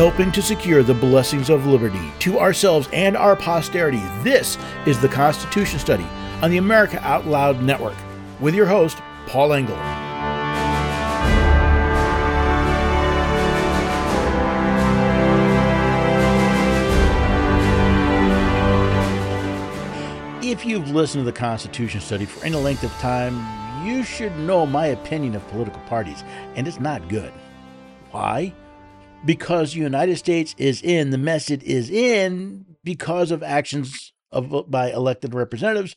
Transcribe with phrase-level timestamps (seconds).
[0.00, 4.00] helping to secure the blessings of liberty to ourselves and our posterity.
[4.22, 4.56] This
[4.86, 6.06] is the Constitution Study
[6.40, 7.98] on the America Out Loud Network
[8.40, 8.96] with your host,
[9.26, 9.76] Paul Engel.
[20.42, 24.64] If you've listened to the Constitution Study for any length of time, you should know
[24.64, 27.34] my opinion of political parties, and it's not good.
[28.12, 28.54] Why?
[29.24, 34.70] Because the United States is in, the mess it is in because of actions of,
[34.70, 35.94] by elected representatives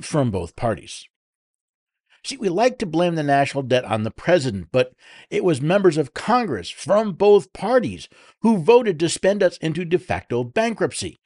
[0.00, 1.06] from both parties.
[2.24, 4.94] See, we like to blame the national debt on the president, but
[5.28, 8.08] it was members of Congress from both parties
[8.40, 11.20] who voted to spend us into de facto bankruptcy.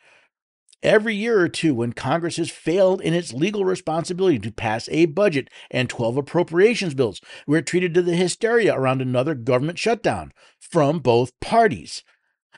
[0.82, 5.06] Every year or two, when Congress has failed in its legal responsibility to pass a
[5.06, 11.00] budget and 12 appropriations bills, we're treated to the hysteria around another government shutdown from
[11.00, 12.04] both parties.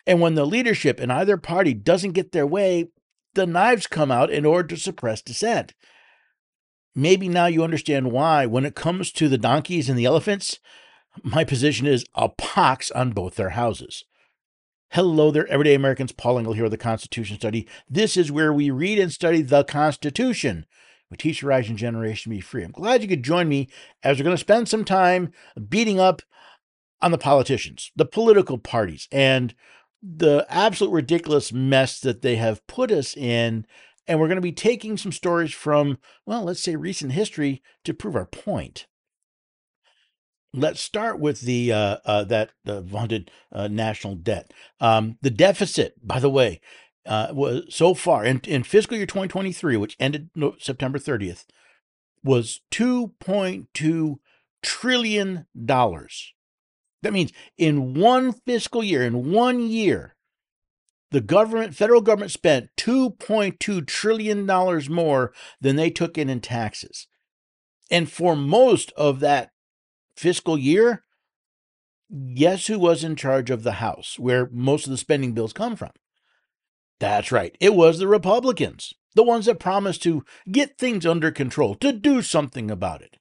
[0.07, 2.89] And when the leadership in either party doesn't get their way,
[3.35, 5.73] the knives come out in order to suppress dissent.
[6.95, 10.59] Maybe now you understand why, when it comes to the donkeys and the elephants,
[11.23, 14.05] my position is a pox on both their houses.
[14.95, 16.11] Hello there, everyday Americans.
[16.11, 17.69] Paul Engel here with the Constitution Study.
[17.89, 20.67] This is where we read and study the Constitution.
[21.09, 22.65] We teach the rising generation to be free.
[22.65, 23.69] I'm glad you could join me
[24.03, 25.31] as we're going to spend some time
[25.69, 26.23] beating up
[27.01, 29.55] on the politicians, the political parties, and
[30.03, 33.67] the absolute ridiculous mess that they have put us in.
[34.09, 37.95] And we're going to be taking some stories from, well, let's say recent history to
[37.95, 38.89] prove our point.
[40.53, 44.53] Let's start with the uh, uh, that uh, vaunted national debt.
[44.81, 46.61] Um, the deficit, by the way,
[47.07, 51.47] uh, was so far in, in fiscal year 2023, which ended September 30th,
[52.25, 54.17] was 2.2
[54.63, 56.35] trillion dollars.
[57.03, 60.17] That means in one fiscal year, in one year,
[61.11, 67.07] the government, federal government spent 2.2 trillion dollars more than they took in in taxes.
[67.91, 69.51] And for most of that
[70.21, 71.03] fiscal year,
[72.35, 75.77] guess who was in charge of the House, where most of the spending bills come
[75.77, 75.91] from?
[76.99, 77.57] That's right.
[77.61, 82.21] It was the Republicans, the ones that promised to get things under control, to do
[82.21, 83.17] something about it.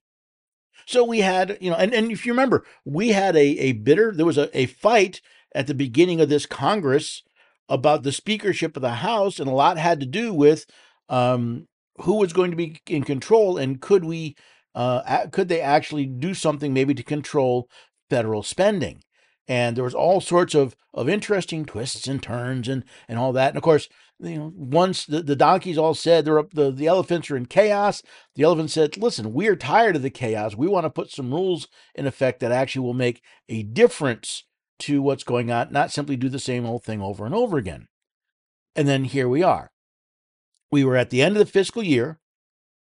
[0.86, 4.12] So we had, you know, and, and if you remember, we had a, a bitter,
[4.14, 5.22] there was a, a fight
[5.54, 7.22] at the beginning of this Congress
[7.68, 10.66] about the speakership of the House, and a lot had to do with
[11.08, 11.68] um,
[12.02, 14.36] who was going to be in control and could we
[14.74, 17.68] uh, could they actually do something maybe to control
[18.08, 19.02] federal spending?
[19.48, 23.48] And there was all sorts of, of interesting twists and turns and, and all that.
[23.48, 23.88] And of course,
[24.20, 27.46] you know, once the, the donkeys all said they're up, the, the elephants are in
[27.46, 28.02] chaos,
[28.36, 30.54] the elephant said, listen, we're tired of the chaos.
[30.54, 31.66] We want to put some rules
[31.96, 34.44] in effect that actually will make a difference
[34.80, 37.88] to what's going on, not simply do the same old thing over and over again.
[38.76, 39.72] And then here we are.
[40.70, 42.19] We were at the end of the fiscal year.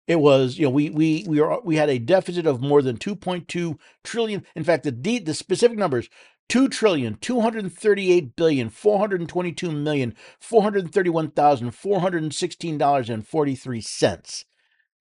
[0.09, 2.97] It was, you know, we we we are we had a deficit of more than
[2.97, 4.44] 2.2 trillion.
[4.56, 6.09] In fact, the de- the specific numbers
[6.50, 14.46] 2 trillion 238 billion 422 million 431,416 dollars and 43 cents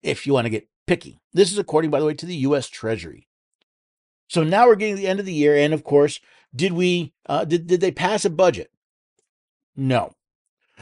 [0.03, 1.17] if you want to get picky.
[1.33, 3.27] This is according by the way to the US Treasury.
[4.27, 6.19] So now we're getting the end of the year and of course,
[6.55, 8.69] did we uh, did did they pass a budget?
[9.75, 10.13] No.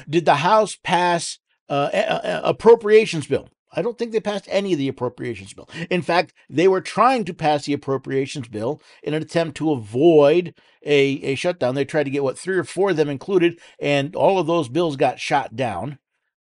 [0.09, 1.39] Did the House pass
[1.69, 3.47] uh, a, a appropriations bill?
[3.77, 5.69] I don't think they passed any of the appropriations bill.
[5.91, 10.55] In fact, they were trying to pass the appropriations bill in an attempt to avoid
[10.83, 11.75] a, a shutdown.
[11.75, 14.67] They tried to get what three or four of them included, and all of those
[14.67, 15.99] bills got shot down.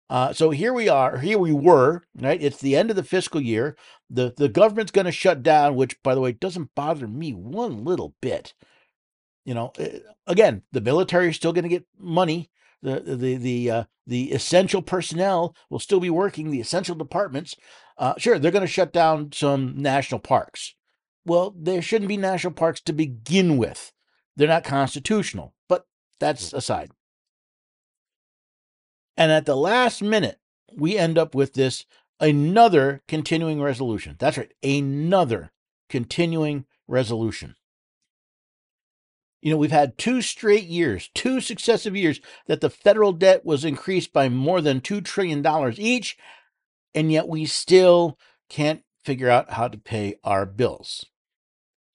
[0.10, 1.20] Uh, so here we are.
[1.20, 2.04] Here we were.
[2.20, 2.42] Right.
[2.42, 3.78] It's the end of the fiscal year.
[4.10, 7.86] the The government's going to shut down, which, by the way, doesn't bother me one
[7.86, 8.54] little bit.
[9.46, 13.72] You know, eh, again, the military is still going to get money the the the
[13.72, 16.50] uh, the essential personnel will still be working.
[16.52, 17.56] The essential departments,
[17.98, 20.76] uh, sure, they're going to shut down some national parks.
[21.26, 23.92] Well, there shouldn't be national parks to begin with.
[24.36, 25.86] They're not constitutional, but
[26.20, 26.92] that's aside.
[29.18, 30.40] And at the last minute,
[30.76, 31.86] we end up with this
[32.20, 34.16] another continuing resolution.
[34.18, 35.52] That's right, another
[35.90, 37.56] continuing resolution.
[39.42, 43.66] You know, we've had two straight years, two successive years that the federal debt was
[43.66, 45.44] increased by more than $2 trillion
[45.78, 46.16] each,
[46.94, 51.08] and yet we still can't figure out how to pay our bills.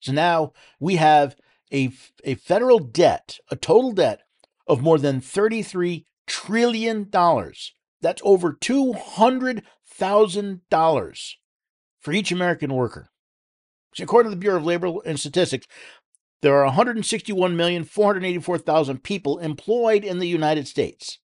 [0.01, 1.37] So now we have
[1.71, 1.91] a,
[2.23, 4.23] a federal debt, a total debt
[4.67, 7.09] of more than $33 trillion.
[8.01, 11.33] That's over $200,000
[11.99, 13.11] for each American worker.
[13.95, 15.65] So according to the Bureau of Labor and Statistics,
[16.41, 21.19] there are 161,484,000 people employed in the United States.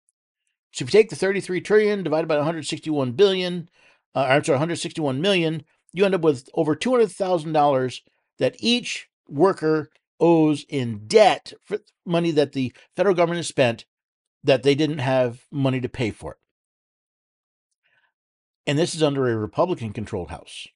[0.71, 3.69] So if you take the 33 trillion divided by 161 billion,
[4.15, 8.01] uh, I'm sorry, 161 million, you end up with over $200,000
[8.37, 9.89] that each worker
[10.19, 13.85] owes in debt for money that the federal government has spent
[14.43, 16.37] that they didn't have money to pay for it.
[18.67, 20.67] And this is under a Republican controlled House.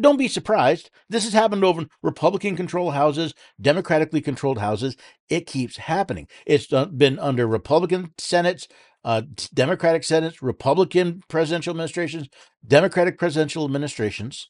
[0.00, 0.90] Don't be surprised.
[1.08, 4.96] This has happened over Republican controlled houses, democratically controlled houses.
[5.28, 6.28] It keeps happening.
[6.46, 8.68] It's been under Republican Senates,
[9.04, 9.22] uh,
[9.52, 12.28] Democratic Senates, Republican presidential administrations,
[12.66, 14.48] Democratic presidential administrations.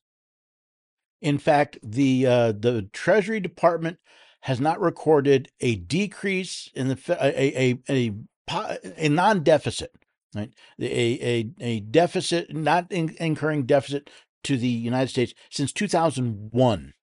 [1.20, 3.98] In fact, the uh, the Treasury Department
[4.42, 8.12] has not recorded a decrease in the a a a,
[8.50, 9.90] a, a non-deficit,
[10.34, 10.52] right?
[10.78, 14.10] A a a deficit, not in, incurring deficit
[14.44, 16.94] to the United States since 2001.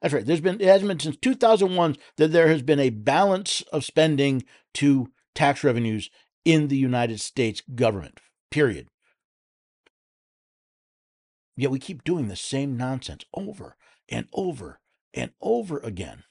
[0.00, 0.26] That's right.
[0.26, 4.44] There's been it hasn't been since 2001 that there has been a balance of spending
[4.74, 6.10] to tax revenues
[6.44, 8.18] in the United States government.
[8.50, 8.88] Period.
[11.56, 13.76] Yet we keep doing the same nonsense over
[14.08, 14.80] and over
[15.14, 16.24] and over again.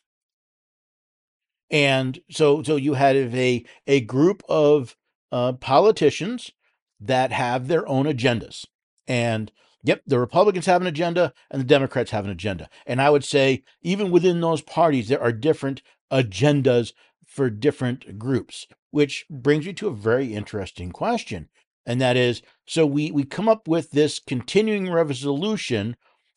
[1.69, 4.97] And so so you had a a group of
[5.31, 6.51] uh, politicians
[6.99, 8.65] that have their own agendas.
[9.07, 9.51] And
[9.83, 12.69] Yep, the Republicans have an agenda and the Democrats have an agenda.
[12.85, 15.81] And I would say, even within those parties, there are different
[16.11, 16.93] agendas
[17.25, 21.49] for different groups, which brings me to a very interesting question.
[21.85, 25.95] And that is so we, we come up with this continuing resolution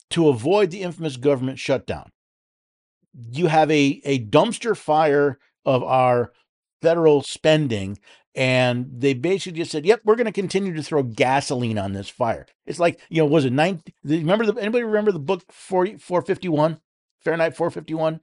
[0.09, 2.09] to avoid the infamous government shutdown.
[3.31, 6.31] You have a, a dumpster fire of our
[6.81, 7.99] federal spending
[8.35, 12.09] and they basically just said, "Yep, we're going to continue to throw gasoline on this
[12.09, 13.81] fire." It's like you know, was it nine?
[14.03, 16.79] Remember the anybody remember the book 40, 451
[17.23, 18.19] Fahrenheit 451?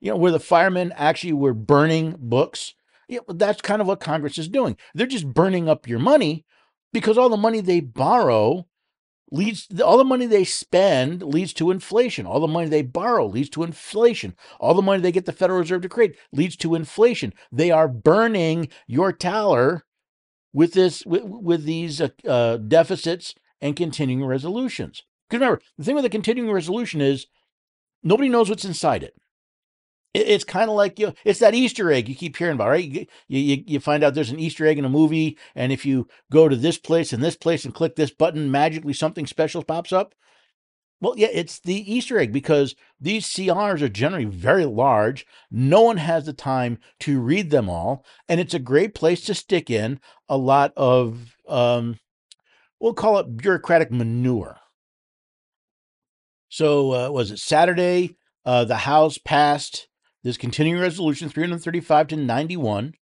[0.00, 2.74] You know, where the firemen actually were burning books.
[3.08, 4.76] Yeah, that's kind of what Congress is doing.
[4.94, 6.44] They're just burning up your money
[6.92, 8.66] because all the money they borrow
[9.30, 12.26] leads all the money they spend leads to inflation.
[12.26, 14.34] All the money they borrow leads to inflation.
[14.60, 17.32] All the money they get the federal reserve to create leads to inflation.
[17.50, 19.82] They are burning your tallar
[20.52, 25.02] with this with, with these uh, uh, deficits and continuing resolutions.
[25.28, 27.26] Because remember the thing with the continuing resolution is
[28.02, 29.14] nobody knows what's inside it
[30.16, 32.84] it's kind of like you know, it's that Easter egg you keep hearing about, right?
[32.84, 36.08] You, you you find out there's an Easter egg in a movie, and if you
[36.30, 39.92] go to this place and this place and click this button, magically something special pops
[39.92, 40.14] up.
[41.00, 45.26] Well, yeah, it's the Easter egg because these CRs are generally very large.
[45.50, 49.34] No one has the time to read them all, and it's a great place to
[49.34, 51.98] stick in a lot of um,
[52.80, 54.56] we'll call it bureaucratic manure.
[56.48, 58.16] So, uh, was it Saturday?
[58.44, 59.88] Uh, the House passed
[60.26, 62.94] this continuing resolution 335 to 91.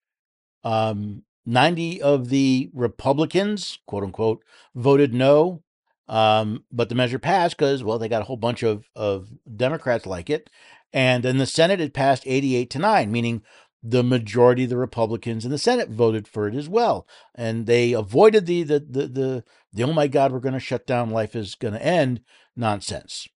[0.65, 4.43] Um, 90 of the Republicans, quote unquote,
[4.75, 5.63] voted no.
[6.09, 10.05] Um, but the measure passed because, well, they got a whole bunch of, of Democrats
[10.05, 10.51] like it.
[10.93, 13.43] And then the Senate, it passed 88 to 9, meaning
[13.85, 17.07] the majority of the Republicans in the Senate voted for it as well.
[17.37, 20.89] And they avoided the the the the, the oh my God, we're going to shut
[20.89, 22.21] down, life is going to end
[22.57, 23.29] nonsense.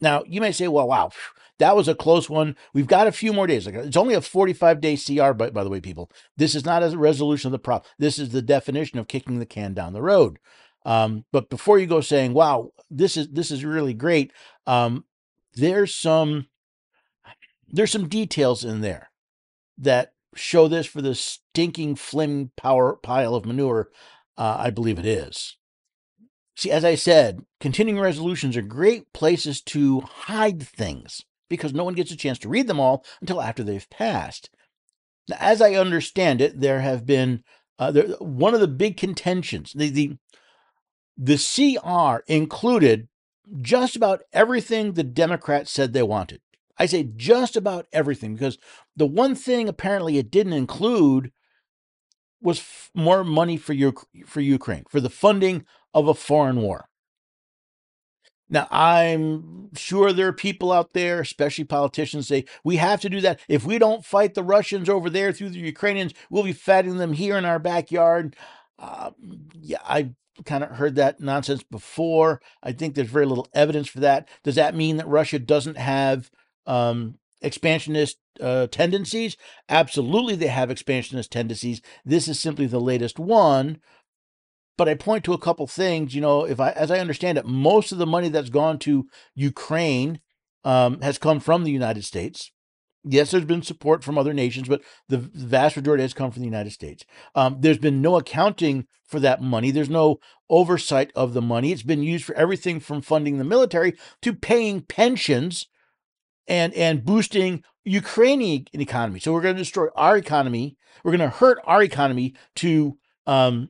[0.00, 1.10] Now, you may say, well, wow,
[1.60, 2.56] that was a close one.
[2.72, 3.66] We've got a few more days.
[3.66, 6.10] It's only a 45 day CR, by, by the way, people.
[6.36, 7.88] This is not a resolution of the problem.
[7.98, 10.38] This is the definition of kicking the can down the road.
[10.86, 14.32] Um, but before you go saying, wow, this is this is really great,
[14.66, 15.04] um,
[15.54, 16.46] there's some
[17.68, 19.10] there's some details in there
[19.76, 23.90] that show this for the stinking flim power pile of manure.
[24.38, 25.58] Uh, I believe it is.
[26.56, 31.92] See, as I said, continuing resolutions are great places to hide things because no one
[31.92, 34.48] gets a chance to read them all until after they've passed.
[35.28, 37.44] Now, as I understand it, there have been
[37.78, 39.72] uh, there, one of the big contentions.
[39.74, 40.18] The, the
[41.18, 43.08] the CR included
[43.60, 46.40] just about everything the Democrats said they wanted.
[46.78, 48.56] I say just about everything because
[48.96, 51.32] the one thing apparently it didn't include
[52.40, 53.94] was f- more money for U-
[54.26, 56.89] for Ukraine for the funding of a foreign war.
[58.50, 63.20] Now, I'm sure there are people out there, especially politicians, say we have to do
[63.20, 63.38] that.
[63.48, 67.12] If we don't fight the Russians over there through the Ukrainians, we'll be fighting them
[67.12, 68.34] here in our backyard.
[68.78, 69.12] Uh,
[69.60, 70.10] yeah, I've
[70.44, 72.40] kind of heard that nonsense before.
[72.62, 74.28] I think there's very little evidence for that.
[74.42, 76.30] Does that mean that Russia doesn't have
[76.66, 79.36] um, expansionist uh, tendencies?
[79.68, 81.82] Absolutely, they have expansionist tendencies.
[82.04, 83.80] This is simply the latest one
[84.80, 86.14] but I point to a couple things.
[86.14, 89.06] You know, if I, as I understand it, most of the money that's gone to
[89.34, 90.20] Ukraine
[90.64, 92.50] um, has come from the United States.
[93.04, 96.48] Yes, there's been support from other nations, but the vast majority has come from the
[96.48, 97.04] United States.
[97.34, 99.70] Um, there's been no accounting for that money.
[99.70, 100.18] There's no
[100.48, 101.72] oversight of the money.
[101.72, 105.66] It's been used for everything from funding the military to paying pensions
[106.48, 109.20] and and boosting Ukrainian economy.
[109.20, 110.78] So we're going to destroy our economy.
[111.04, 112.96] We're going to hurt our economy to
[113.26, 113.68] um,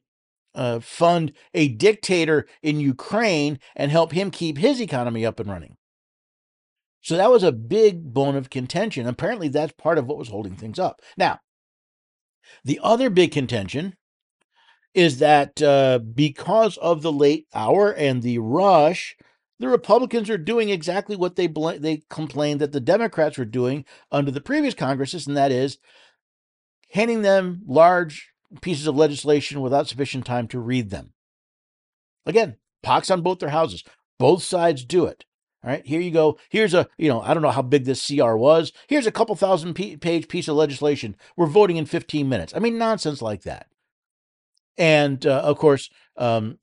[0.54, 5.76] uh, fund a dictator in Ukraine and help him keep his economy up and running.
[7.02, 9.06] So that was a big bone of contention.
[9.06, 11.00] Apparently, that's part of what was holding things up.
[11.16, 11.40] Now,
[12.64, 13.94] the other big contention
[14.92, 19.16] is that uh, because of the late hour and the rush,
[19.60, 23.84] the Republicans are doing exactly what they bl- they complained that the Democrats were doing
[24.10, 25.78] under the previous Congresses, and that is
[26.90, 28.29] handing them large
[28.60, 31.12] pieces of legislation without sufficient time to read them.
[32.26, 33.84] Again, pox on both their houses.
[34.18, 35.24] Both sides do it.
[35.62, 36.38] All right, here you go.
[36.48, 38.72] Here's a, you know, I don't know how big this CR was.
[38.88, 41.16] Here's a couple thousand page piece of legislation.
[41.36, 42.54] We're voting in 15 minutes.
[42.56, 43.66] I mean, nonsense like that.
[44.78, 46.58] And uh, of course, um,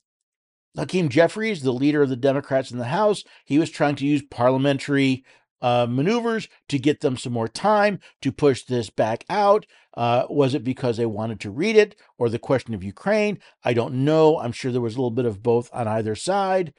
[0.76, 4.22] Hakeem Jeffries, the leader of the Democrats in the House, he was trying to use
[4.22, 5.24] parliamentary
[5.60, 9.66] uh, maneuvers to get them some more time to push this back out.
[9.94, 13.38] Uh, was it because they wanted to read it or the question of Ukraine?
[13.64, 14.38] I don't know.
[14.38, 16.72] I'm sure there was a little bit of both on either side.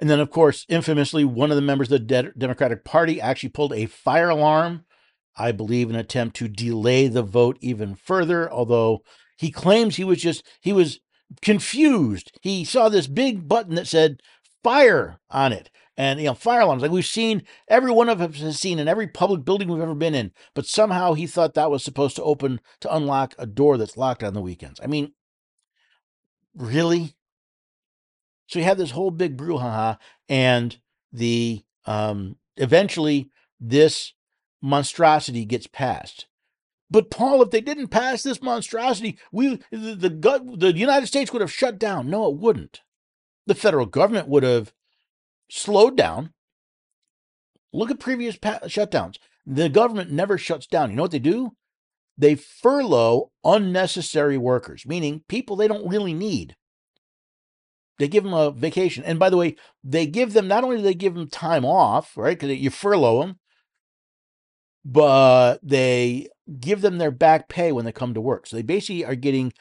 [0.00, 3.50] And then, of course, infamously, one of the members of the De- Democratic Party actually
[3.50, 4.84] pulled a fire alarm,
[5.36, 9.02] I believe, an attempt to delay the vote even further, although
[9.36, 11.00] he claims he was just, he was
[11.42, 12.32] confused.
[12.42, 14.20] He saw this big button that said
[14.64, 15.70] fire on it.
[15.96, 18.88] And, you know, fire alarms, like we've seen, every one of us has seen in
[18.88, 20.32] every public building we've ever been in.
[20.52, 24.24] But somehow he thought that was supposed to open, to unlock a door that's locked
[24.24, 24.80] on the weekends.
[24.82, 25.12] I mean,
[26.56, 27.14] really?
[28.48, 30.76] So you have this whole big brouhaha, and
[31.12, 33.30] the um, eventually
[33.60, 34.14] this
[34.60, 36.26] monstrosity gets passed.
[36.90, 41.40] But Paul, if they didn't pass this monstrosity, we the, the the United States would
[41.40, 42.10] have shut down.
[42.10, 42.82] No, it wouldn't.
[43.46, 44.72] The federal government would have
[45.50, 46.32] slowed down.
[47.72, 49.16] Look at previous pa- shutdowns.
[49.46, 50.90] The government never shuts down.
[50.90, 51.52] You know what they do?
[52.16, 56.56] They furlough unnecessary workers, meaning people they don't really need.
[57.98, 59.04] They give them a vacation.
[59.04, 62.16] And by the way, they give them not only do they give them time off,
[62.16, 62.38] right?
[62.38, 63.38] Because you furlough them,
[64.84, 66.28] but they
[66.60, 68.46] give them their back pay when they come to work.
[68.46, 69.52] So they basically are getting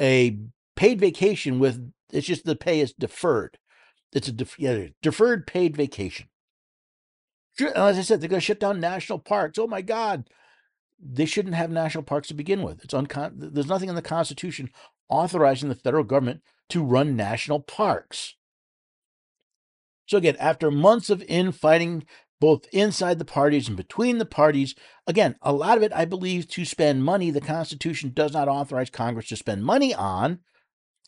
[0.00, 0.38] a
[0.76, 3.58] paid vacation with it's just the pay is deferred.
[4.12, 6.28] It's a def, yeah, deferred paid vacation.
[7.74, 9.58] As I said, they're going to shut down national parks.
[9.58, 10.28] Oh my God.
[11.04, 12.84] They shouldn't have national parks to begin with.
[12.84, 14.70] It's uncon- there's nothing in the Constitution
[15.08, 18.36] authorizing the federal government to run national parks.
[20.06, 22.04] So, again, after months of infighting,
[22.40, 24.74] both inside the parties and between the parties,
[25.06, 28.90] again, a lot of it, I believe, to spend money the Constitution does not authorize
[28.90, 30.40] Congress to spend money on.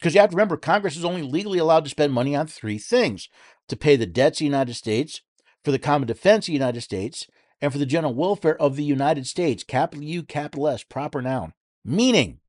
[0.05, 2.77] Because you have to remember, Congress is only legally allowed to spend money on three
[2.77, 3.31] things
[3.69, 5.23] to pay the debts of the United States,
[5.65, 7.27] for the common defense of the United States,
[7.63, 11.55] and for the general welfare of the United States, capital U, capital S, proper noun.
[11.87, 12.41] Meaning,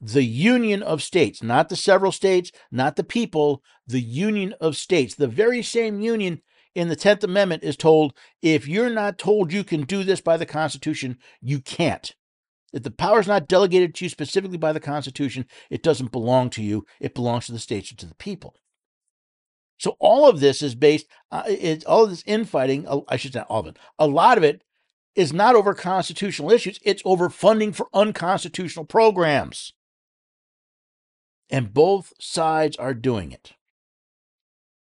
[0.00, 5.16] the union of states, not the several states, not the people, the union of states.
[5.16, 6.42] The very same union
[6.76, 10.36] in the 10th Amendment is told if you're not told you can do this by
[10.36, 12.14] the Constitution, you can't.
[12.72, 16.50] If the power is not delegated to you specifically by the Constitution, it doesn't belong
[16.50, 16.86] to you.
[17.00, 18.54] It belongs to the states or to the people.
[19.78, 21.42] So all of this is based, uh,
[21.86, 24.62] all of this infighting, uh, I should say all of it, a lot of it
[25.14, 26.78] is not over constitutional issues.
[26.84, 29.72] It's over funding for unconstitutional programs
[31.50, 33.52] and both sides are doing it.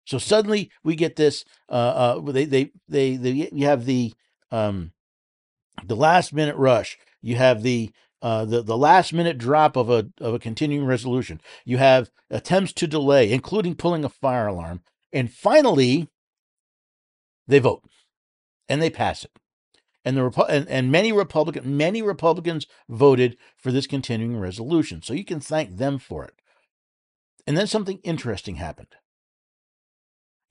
[0.05, 1.45] So suddenly we get this.
[1.69, 1.73] Uh,
[2.19, 4.15] uh, they, they, they, they, you have the,
[4.51, 4.93] um,
[5.85, 6.99] the last minute rush.
[7.27, 7.91] You have the,
[8.23, 11.41] uh, the the last minute drop of a of a continuing resolution.
[11.65, 16.09] You have attempts to delay, including pulling a fire alarm, and finally,
[17.49, 17.83] they vote
[18.69, 19.33] and they pass it.
[20.05, 25.03] And the and, and many Republican many Republicans voted for this continuing resolution.
[25.03, 26.35] So you can thank them for it.
[27.45, 28.95] And then something interesting happened.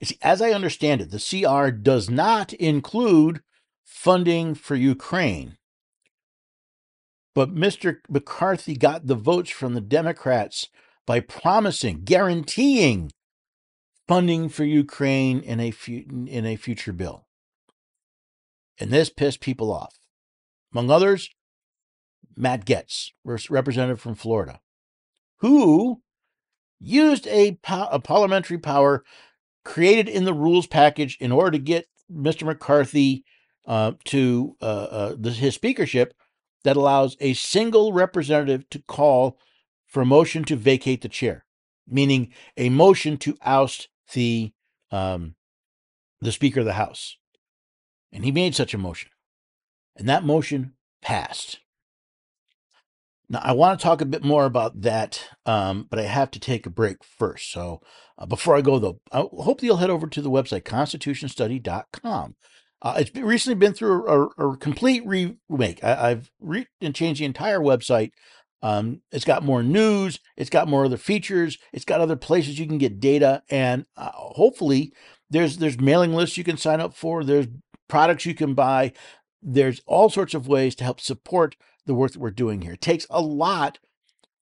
[0.00, 3.40] You see, as I understand it, the CR does not include
[3.82, 5.56] funding for Ukraine.
[7.36, 7.98] But Mr.
[8.08, 10.70] McCarthy got the votes from the Democrats
[11.04, 13.12] by promising, guaranteeing
[14.08, 17.26] funding for Ukraine in a, fu- in a future bill.
[18.80, 19.98] And this pissed people off.
[20.72, 21.28] Among others,
[22.34, 24.60] Matt Gaetz, representative from Florida,
[25.40, 26.00] who
[26.80, 29.04] used a, a parliamentary power
[29.62, 32.44] created in the rules package in order to get Mr.
[32.44, 33.26] McCarthy
[33.66, 36.14] uh, to uh, uh, the, his speakership
[36.66, 39.38] that allows a single representative to call
[39.86, 41.44] for a motion to vacate the chair,
[41.86, 44.52] meaning a motion to oust the
[44.90, 45.36] um,
[46.20, 47.18] the Speaker of the House.
[48.12, 49.10] And he made such a motion,
[49.94, 51.60] and that motion passed.
[53.28, 56.40] Now, I want to talk a bit more about that, um, but I have to
[56.40, 57.52] take a break first.
[57.52, 57.80] So,
[58.18, 62.34] uh, before I go, though, I hope you'll head over to the website, constitutionstudy.com.
[62.82, 65.82] Uh, it's been, recently been through a, a complete remake.
[65.82, 68.12] I, have re- and changed the entire website.
[68.62, 70.20] Um, it's got more news.
[70.36, 71.58] It's got more other features.
[71.72, 74.92] It's got other places you can get data, and uh, hopefully,
[75.30, 77.22] there's there's mailing lists you can sign up for.
[77.22, 77.46] There's
[77.88, 78.92] products you can buy.
[79.42, 82.72] There's all sorts of ways to help support the work that we're doing here.
[82.72, 83.78] It takes a lot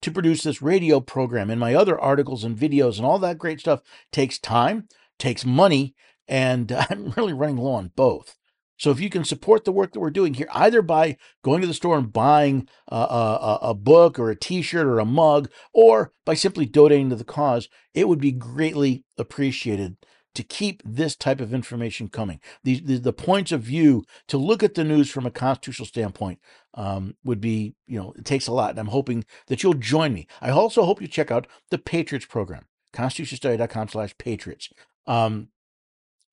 [0.01, 3.59] to produce this radio program, and my other articles and videos and all that great
[3.59, 4.87] stuff takes time,
[5.19, 5.93] takes money,
[6.27, 8.37] and I'm really running low on both.
[8.77, 11.67] So if you can support the work that we're doing here, either by going to
[11.67, 16.11] the store and buying a, a, a, book or a T-shirt or a mug, or
[16.25, 19.95] by simply donating to the cause, it would be greatly appreciated
[20.33, 22.41] to keep this type of information coming.
[22.63, 26.39] The, the, the points of view to look at the news from a constitutional standpoint
[26.73, 28.71] um, would be, you know, it takes a lot.
[28.71, 30.27] And I'm hoping that you'll join me.
[30.41, 34.69] I also hope you check out the Patriots program, constitutionstudy.com slash patriots.
[35.07, 35.47] Um,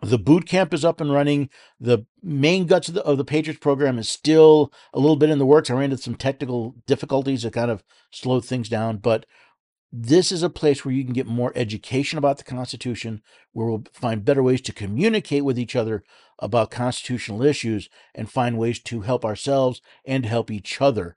[0.03, 1.49] the boot camp is up and running.
[1.79, 5.39] The main guts of the, of the Patriots program is still a little bit in
[5.39, 5.71] the works.
[5.71, 9.27] I ran into some technical difficulties that kind of slowed things down, but
[9.93, 13.85] this is a place where you can get more education about the Constitution, where we'll
[13.93, 16.03] find better ways to communicate with each other
[16.39, 21.17] about constitutional issues and find ways to help ourselves and help each other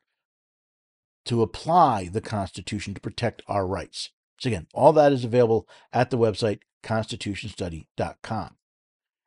[1.23, 4.11] to apply the Constitution to protect our rights.
[4.39, 8.57] So, again, all that is available at the website constitutionstudy.com.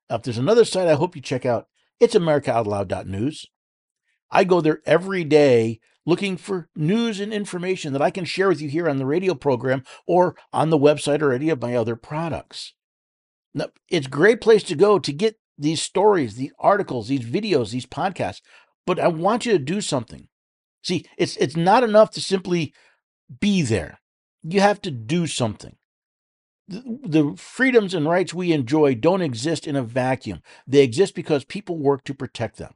[0.08, 1.66] Now, if there's another site I hope you check out,
[2.00, 3.46] it's AmericaOutloud.news.
[4.30, 8.62] I go there every day looking for news and information that I can share with
[8.62, 11.96] you here on the radio program or on the website or any of my other
[11.96, 12.74] products.
[13.54, 17.70] Now, it's a great place to go to get these stories, these articles, these videos,
[17.70, 18.40] these podcasts,
[18.86, 20.28] but I want you to do something.
[20.82, 22.72] See, it's it's not enough to simply
[23.40, 24.00] be there.
[24.42, 25.76] You have to do something.
[26.68, 30.42] The, freedoms and rights we enjoy don't exist in a vacuum.
[30.66, 32.74] They exist because people work to protect them.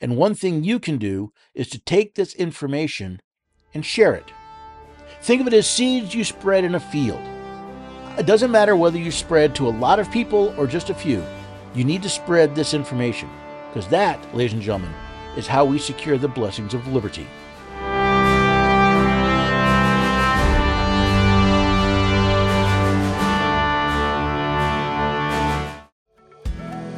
[0.00, 3.20] And one thing you can do is to take this information
[3.74, 4.32] and share it.
[5.20, 7.20] Think of it as seeds you spread in a field.
[8.18, 11.22] It doesn't matter whether you spread to a lot of people or just a few,
[11.74, 13.28] you need to spread this information
[13.68, 14.94] because that, ladies and gentlemen,
[15.36, 17.26] is how we secure the blessings of liberty.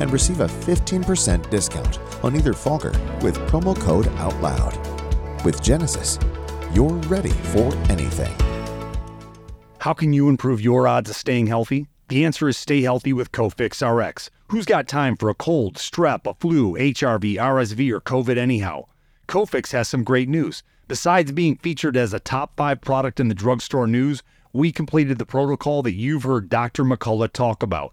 [0.00, 5.44] and receive a 15% discount on either Fogger with promo code OUTLOUD.
[5.44, 6.18] With Genesis,
[6.72, 8.34] you're ready for anything.
[9.78, 11.86] How can you improve your odds of staying healthy?
[12.08, 14.30] The answer is stay healthy with Cofix RX.
[14.48, 18.86] Who's got time for a cold, strep, a flu, HRV, RSV, or COVID anyhow?
[19.28, 20.62] Cofix has some great news.
[20.88, 24.22] Besides being featured as a top five product in the drugstore news,
[24.54, 26.82] we completed the protocol that you've heard Dr.
[26.82, 27.92] McCullough talk about.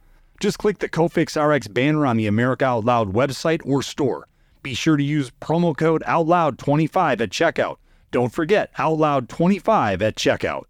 [0.41, 4.27] Just click the Cofix RX banner on the America Out Loud website or store
[4.63, 7.77] be sure to use promo code OUTLOUD25 at checkout.
[8.11, 10.63] Don't forget OUTLOUD25 at checkout.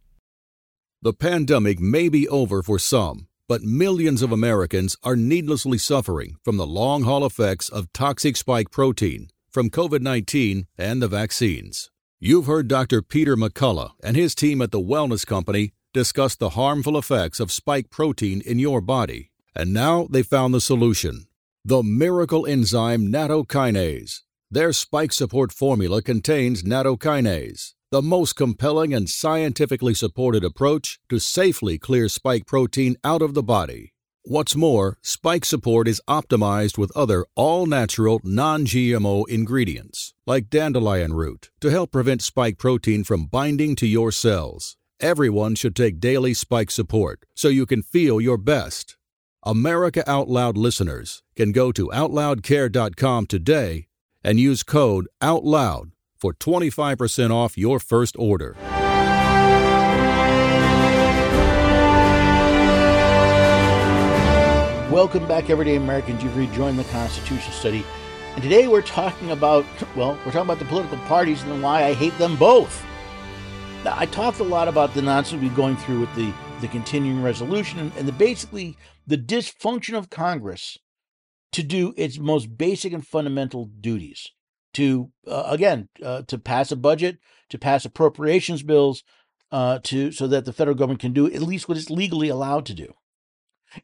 [1.02, 6.58] The pandemic may be over for some, but millions of Americans are needlessly suffering from
[6.58, 11.90] the long haul effects of toxic spike protein from COVID 19 and the vaccines.
[12.20, 13.02] You've heard Dr.
[13.02, 17.90] Peter McCullough and his team at the Wellness Company discuss the harmful effects of spike
[17.90, 21.28] protein in your body, and now they found the solution
[21.64, 24.22] the miracle enzyme nattokinase.
[24.50, 31.78] Their spike support formula contains nattokinase, the most compelling and scientifically supported approach to safely
[31.78, 33.94] clear spike protein out of the body.
[34.24, 41.14] What's more, spike support is optimized with other all natural, non GMO ingredients, like dandelion
[41.14, 44.78] root, to help prevent spike protein from binding to your cells.
[45.00, 48.98] Everyone should take daily spike support so you can feel your best.
[49.44, 53.88] America Out Loud listeners can go to OutLoudCare.com today
[54.24, 58.56] and use code OUTLOUD for 25% off your first order.
[64.92, 66.22] Welcome back, everyday Americans.
[66.22, 67.84] You've rejoined the Constitution Study.
[68.36, 71.94] And today we're talking about, well, we're talking about the political parties and why I
[71.94, 72.86] hate them both.
[73.84, 77.24] Now, I talked a lot about the nonsense we're going through with the, the continuing
[77.24, 80.78] resolution and, and the basically the dysfunction of Congress
[81.52, 84.32] to do its most basic and fundamental duties
[84.74, 87.18] to uh, again uh, to pass a budget,
[87.50, 89.04] to pass appropriations bills,
[89.52, 92.66] uh, to so that the federal government can do at least what it's legally allowed
[92.66, 92.94] to do.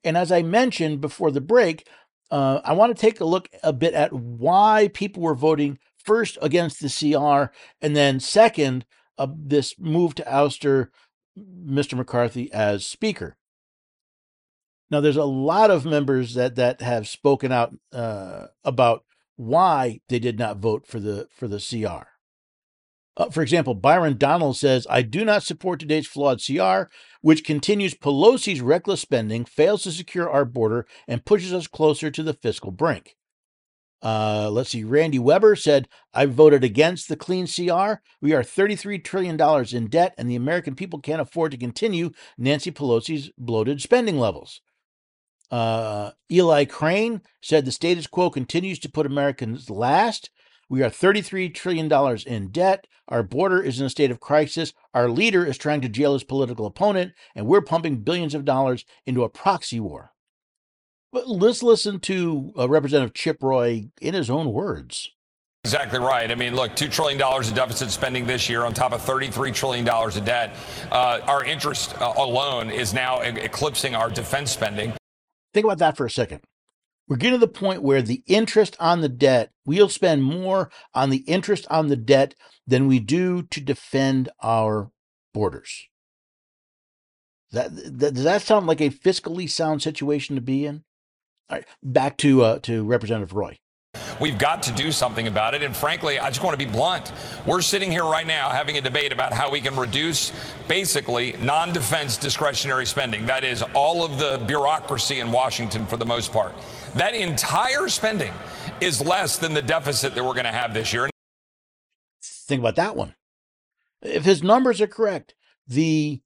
[0.04, 1.88] And as I mentioned before the break,
[2.32, 6.38] uh, I want to take a look a bit at why people were voting first
[6.42, 8.86] against the CR and then second
[9.18, 10.90] uh, this move to ouster
[11.38, 11.96] Mr.
[11.96, 13.38] McCarthy as Speaker.
[14.90, 19.04] Now, there's a lot of members that that have spoken out uh, about
[19.36, 22.08] why they did not vote for the for the CR.
[23.18, 26.84] Uh, for example, Byron Donald says, I do not support today's flawed CR,
[27.22, 32.22] which continues Pelosi's reckless spending, fails to secure our border, and pushes us closer to
[32.22, 33.18] the fiscal brink.
[34.04, 34.84] Uh, let's see.
[34.84, 38.02] Randy Weber said, I voted against the clean CR.
[38.22, 39.42] We are $33 trillion
[39.76, 44.62] in debt, and the American people can't afford to continue Nancy Pelosi's bloated spending levels.
[45.50, 50.30] Uh, Eli Crane said the status quo continues to put Americans last.
[50.70, 51.92] We are $33 trillion
[52.26, 52.88] in debt.
[53.08, 54.74] Our border is in a state of crisis.
[54.94, 58.84] Our leader is trying to jail his political opponent, and we're pumping billions of dollars
[59.06, 60.12] into a proxy war.
[61.14, 65.10] But let's listen to uh, Representative Chip Roy in his own words.
[65.64, 66.30] Exactly right.
[66.30, 69.88] I mean, look, $2 trillion in deficit spending this year on top of $33 trillion
[69.88, 70.56] of debt.
[70.92, 74.94] Uh, our interest uh, alone is now eclipsing our defense spending.
[75.58, 76.42] Think about that for a second.
[77.08, 81.10] We're getting to the point where the interest on the debt, we'll spend more on
[81.10, 82.36] the interest on the debt
[82.68, 84.92] than we do to defend our
[85.34, 85.88] borders.
[87.52, 90.84] That, that does that sound like a fiscally sound situation to be in?
[91.50, 93.58] All right, back to uh, to Representative Roy.
[94.20, 95.62] We've got to do something about it.
[95.62, 97.12] And frankly, I just want to be blunt.
[97.46, 100.32] We're sitting here right now having a debate about how we can reduce
[100.68, 103.26] basically non defense discretionary spending.
[103.26, 106.54] That is all of the bureaucracy in Washington for the most part.
[106.96, 108.34] That entire spending
[108.82, 111.10] is less than the deficit that we're going to have this year.
[112.24, 113.14] Think about that one.
[114.02, 115.36] If his numbers are correct,
[115.68, 116.22] the,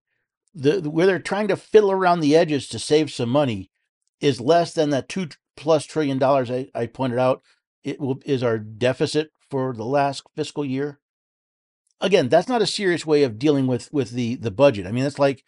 [0.54, 3.70] the where they're trying to fiddle around the edges to save some money
[4.20, 5.30] is less than that two
[5.62, 7.42] plus trillion dollars I, I pointed out
[7.84, 11.00] it will is our deficit for the last fiscal year.
[12.00, 14.88] Again, that's not a serious way of dealing with with the the budget.
[14.88, 15.44] I mean, that's like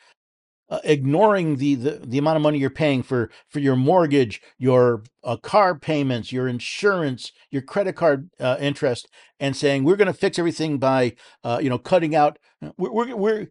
[0.70, 5.04] uh, ignoring the, the the amount of money you're paying for for your mortgage, your
[5.24, 9.08] uh, car payments, your insurance, your credit card uh, interest,
[9.40, 12.38] and saying we're going to fix everything by uh, you know cutting out.
[12.62, 13.48] Uh, we're, we're, we're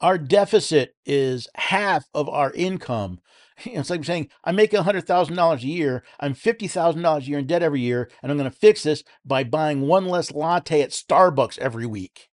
[0.00, 3.20] our deficit is half of our income
[3.80, 6.02] It's like saying I make making $100,000 a year.
[6.18, 9.44] I'm $50,000 a year in debt every year, and I'm going to fix this by
[9.44, 12.30] buying one less latte at Starbucks every week.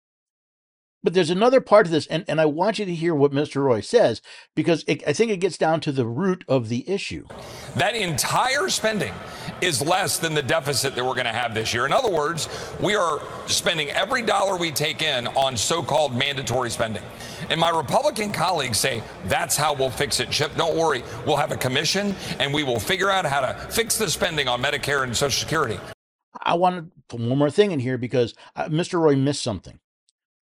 [1.06, 3.62] But there's another part of this, and, and I want you to hear what Mr.
[3.62, 4.20] Roy says,
[4.56, 7.28] because it, I think it gets down to the root of the issue.
[7.76, 9.12] That entire spending
[9.60, 11.86] is less than the deficit that we're going to have this year.
[11.86, 12.48] In other words,
[12.80, 17.04] we are spending every dollar we take in on so called mandatory spending.
[17.50, 20.30] And my Republican colleagues say that's how we'll fix it.
[20.30, 21.02] Chip, don't worry.
[21.26, 24.62] We'll have a commission and we will figure out how to fix the spending on
[24.62, 25.78] Medicare and Social Security.
[26.42, 29.00] I want to put one more thing in here because uh, Mr.
[29.00, 29.78] Roy missed something.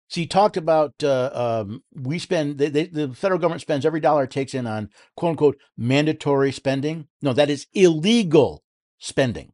[0.10, 4.00] So he talked about uh, um, we spend they, they, the federal government spends every
[4.00, 7.08] dollar it takes in on quote unquote mandatory spending.
[7.22, 8.64] No, that is illegal
[8.98, 9.54] spending.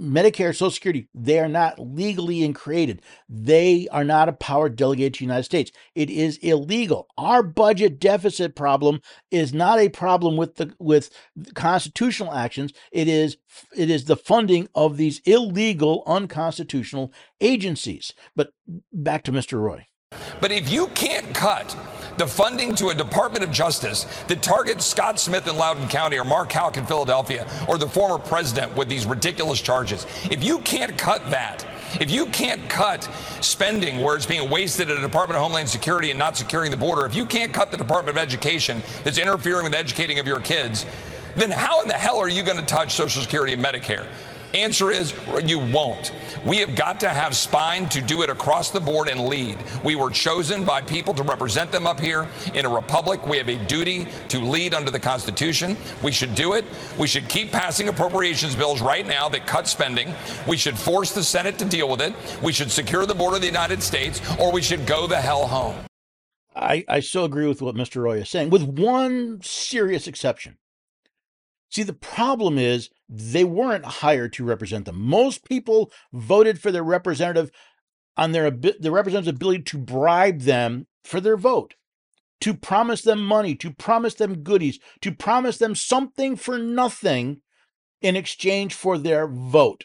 [0.00, 3.02] Medicare, Social Security, they are not legally created.
[3.28, 5.70] They are not a power delegated to the United States.
[5.94, 7.08] It is illegal.
[7.16, 11.10] Our budget deficit problem is not a problem with the with
[11.54, 12.72] constitutional actions.
[12.92, 13.36] It is
[13.76, 18.12] it is the funding of these illegal, unconstitutional agencies.
[18.34, 18.50] But
[18.92, 19.60] back to Mr.
[19.60, 19.86] Roy.
[20.40, 21.76] But if you can't cut
[22.18, 26.24] the funding to a Department of Justice that targets Scott Smith in Loudoun County or
[26.24, 30.98] Mark Houck in Philadelphia or the former president with these ridiculous charges, if you can't
[30.98, 31.64] cut that,
[32.00, 33.08] If you can't cut
[33.40, 36.76] spending where it's being wasted at the Department of Homeland Security and not securing the
[36.76, 40.26] border, if you can't cut the Department of Education that's interfering with the educating of
[40.26, 40.84] your kids,
[41.36, 44.06] then how in the hell are you going to touch Social Security and Medicare?
[44.54, 46.12] Answer is you won't.
[46.46, 49.58] We have got to have spine to do it across the board and lead.
[49.84, 53.26] We were chosen by people to represent them up here in a republic.
[53.26, 55.76] We have a duty to lead under the Constitution.
[56.02, 56.64] We should do it.
[56.98, 60.14] We should keep passing appropriations bills right now that cut spending.
[60.46, 62.14] We should force the Senate to deal with it.
[62.42, 65.46] We should secure the border of the United States, or we should go the hell
[65.46, 65.76] home.
[66.56, 68.02] I, I so agree with what Mr.
[68.02, 70.56] Roy is saying, with one serious exception.
[71.70, 75.00] See, the problem is they weren't hired to represent them.
[75.00, 77.50] Most people voted for their representative
[78.16, 81.74] on their the representative's ability to bribe them for their vote,
[82.40, 87.42] to promise them money, to promise them goodies, to promise them something for nothing
[88.00, 89.84] in exchange for their vote.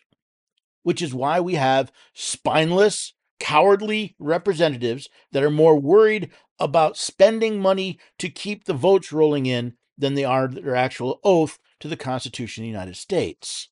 [0.84, 8.00] Which is why we have spineless, cowardly representatives that are more worried about spending money
[8.20, 12.64] to keep the votes rolling in than they are their actual oath to the Constitution
[12.64, 13.68] of the United States.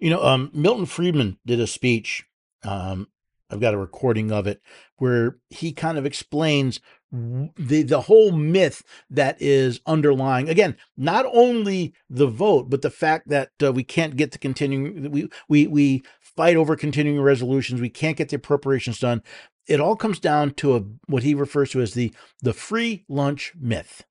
[0.00, 2.24] You know, um, Milton Friedman did a speech.
[2.64, 3.06] Um,
[3.48, 4.60] I've got a recording of it
[4.96, 6.80] where he kind of explains
[7.12, 13.28] the the whole myth that is underlying again not only the vote but the fact
[13.28, 17.90] that uh, we can't get the continuing we we we fight over continuing resolutions we
[17.90, 19.22] can't get the appropriations done
[19.66, 23.52] it all comes down to a what he refers to as the the free lunch
[23.60, 24.04] myth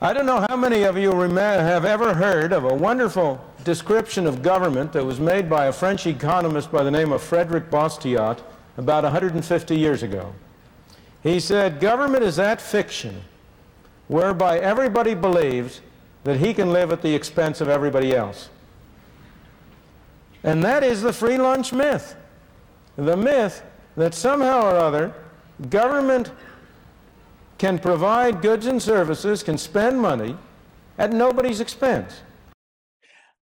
[0.00, 4.42] I don't know how many of you have ever heard of a wonderful description of
[4.42, 8.40] government that was made by a French economist by the name of Frederick Bastiat
[8.76, 10.32] about 150 years ago.
[11.20, 13.22] He said, Government is that fiction
[14.06, 15.80] whereby everybody believes
[16.22, 18.50] that he can live at the expense of everybody else.
[20.44, 22.14] And that is the free lunch myth.
[22.94, 23.64] The myth
[23.96, 25.12] that somehow or other
[25.70, 26.30] government
[27.58, 30.36] can provide goods and services, can spend money
[30.96, 32.22] at nobody's expense.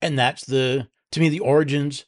[0.01, 2.07] And that's the, to me, the origins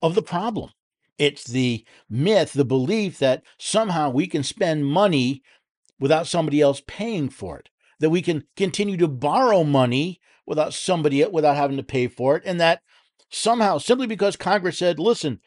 [0.00, 0.70] of the problem.
[1.18, 5.42] It's the myth, the belief that somehow we can spend money
[5.98, 11.24] without somebody else paying for it, that we can continue to borrow money without somebody,
[11.26, 12.80] without having to pay for it, and that
[13.30, 15.40] somehow, simply because Congress said, listen,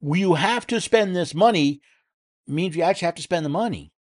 [0.00, 1.80] you have to spend this money,
[2.46, 3.92] means you actually have to spend the money.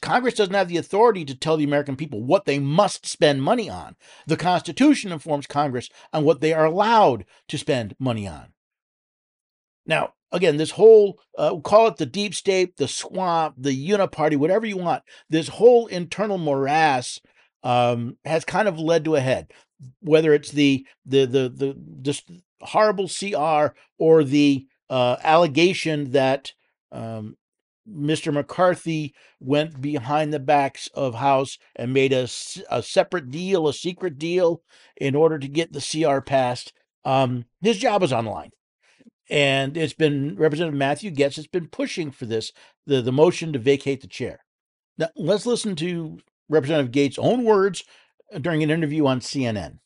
[0.00, 3.70] Congress doesn't have the authority to tell the American people what they must spend money
[3.70, 3.96] on.
[4.26, 8.52] The Constitution informs Congress on what they are allowed to spend money on.
[9.86, 14.66] Now, again, this whole, uh, call it the deep state, the swamp, the uniparty, whatever
[14.66, 17.20] you want, this whole internal morass
[17.62, 19.52] um, has kind of led to a head.
[20.00, 22.22] Whether it's the the the the this
[22.62, 26.54] horrible CR or the uh, allegation that
[26.90, 27.36] um,
[27.90, 28.32] Mr.
[28.32, 32.28] McCarthy went behind the backs of House and made a,
[32.70, 34.62] a separate deal, a secret deal,
[34.96, 36.72] in order to get the CR passed.
[37.04, 38.50] Um, his job is on the line.
[39.28, 42.52] And it's been Representative Matthew Gaetz has been pushing for this,
[42.86, 44.40] the, the motion to vacate the chair.
[44.98, 46.18] Now, let's listen to
[46.48, 47.84] Representative Gaetz' own words
[48.40, 49.78] during an interview on CNN.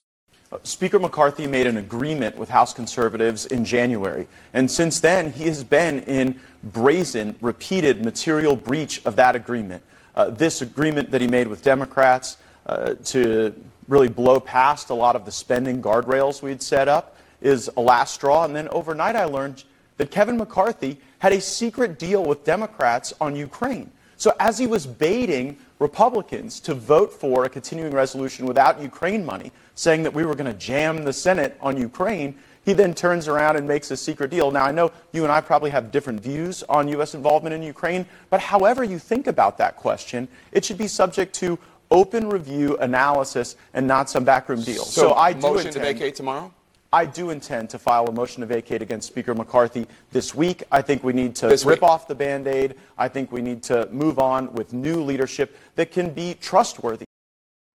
[0.64, 5.62] Speaker McCarthy made an agreement with House conservatives in January, and since then he has
[5.62, 9.82] been in brazen, repeated material breach of that agreement.
[10.16, 12.36] Uh, this agreement that he made with Democrats
[12.66, 13.54] uh, to
[13.88, 18.14] really blow past a lot of the spending guardrails we'd set up is a last
[18.14, 18.44] straw.
[18.44, 19.64] And then overnight I learned
[19.96, 23.90] that Kevin McCarthy had a secret deal with Democrats on Ukraine.
[24.16, 29.50] So as he was baiting Republicans to vote for a continuing resolution without Ukraine money,
[29.74, 33.56] saying that we were going to jam the Senate on Ukraine, he then turns around
[33.56, 34.50] and makes a secret deal.
[34.50, 37.14] Now, I know you and I probably have different views on U.S.
[37.14, 41.58] involvement in Ukraine, but however you think about that question, it should be subject to
[41.90, 44.84] open review, analysis, and not some backroom deal.
[44.84, 46.52] So, so I do motion intend, to vacate tomorrow.
[46.92, 50.64] I do intend to file a motion to vacate against Speaker McCarthy this week.
[50.72, 51.88] I think we need to this rip week.
[51.88, 52.74] off the band aid.
[52.98, 57.04] I think we need to move on with new leadership that can be trustworthy.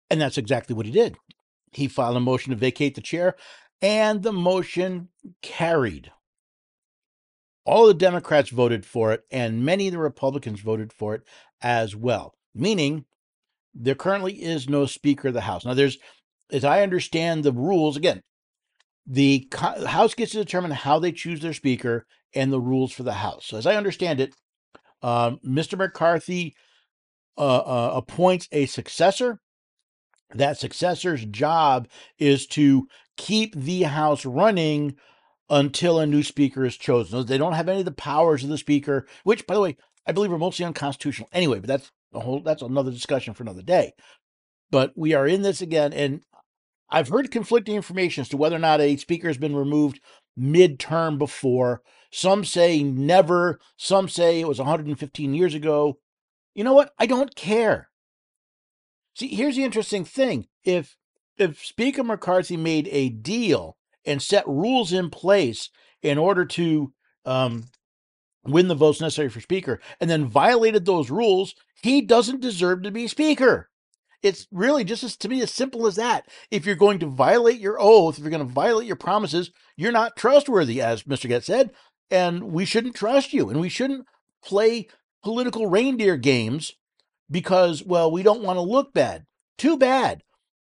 [0.10, 1.18] And that's exactly what he did.
[1.72, 3.36] He filed a motion to vacate the chair,
[3.82, 5.10] and the motion
[5.42, 6.12] carried.
[7.66, 11.22] All the Democrats voted for it, and many of the Republicans voted for it
[11.62, 13.06] as well, meaning
[13.74, 15.66] there currently is no Speaker of the House.
[15.66, 15.98] Now, there's,
[16.52, 18.22] as I understand the rules, again,
[19.06, 23.14] the House gets to determine how they choose their Speaker and the rules for the
[23.14, 23.46] House.
[23.46, 24.36] So, as I understand it,
[25.02, 25.78] uh, Mr.
[25.78, 26.56] McCarthy
[27.38, 29.40] uh, uh, appoints a successor.
[30.34, 32.88] That successor's job is to
[33.18, 34.96] keep the House running
[35.50, 37.26] until a new speaker is chosen.
[37.26, 40.14] They don't have any of the powers of the speaker, which, by the way, I
[40.14, 43.92] believe are mostly unconstitutional anyway, but that's a whole that's another discussion for another day.
[44.72, 46.22] But we are in this again, and
[46.92, 50.02] I've heard conflicting information as to whether or not a speaker has been removed
[50.38, 51.82] midterm before.
[52.12, 56.00] Some say never, some say it was 115 years ago.
[56.54, 56.92] You know what?
[57.00, 57.90] I don't care.
[59.16, 60.48] See, here's the interesting thing.
[60.64, 60.98] If
[61.38, 65.70] if Speaker McCarthy made a deal and set rules in place
[66.02, 66.94] in order to
[67.26, 67.66] um,
[68.44, 72.92] win the votes necessary for Speaker and then violated those rules, he doesn't deserve to
[72.92, 73.71] be Speaker.
[74.24, 76.28] It's really just as to me as simple as that.
[76.52, 79.92] If you're going to violate your oath, if you're going to violate your promises, you're
[79.92, 81.30] not trustworthy, as Mr.
[81.30, 81.72] Gaetz said,
[82.10, 84.06] and we shouldn't trust you, and we shouldn't
[84.44, 84.88] play
[85.24, 86.74] political reindeer games
[87.30, 89.26] because, well, we don't want to look bad.
[89.58, 90.24] Too bad.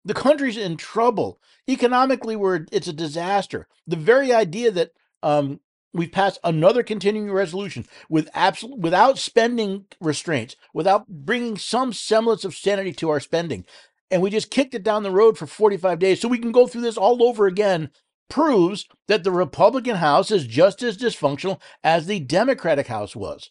[0.05, 1.41] The country's in trouble.
[1.69, 3.67] Economically, we're it's a disaster.
[3.87, 5.61] The very idea that um,
[5.93, 12.55] we've passed another continuing resolution with absolute without spending restraints, without bringing some semblance of
[12.55, 13.65] sanity to our spending,
[14.11, 16.67] and we just kicked it down the road for 45 days so we can go
[16.67, 17.91] through this all over again
[18.29, 23.51] proves that the Republican House is just as dysfunctional as the Democratic House was.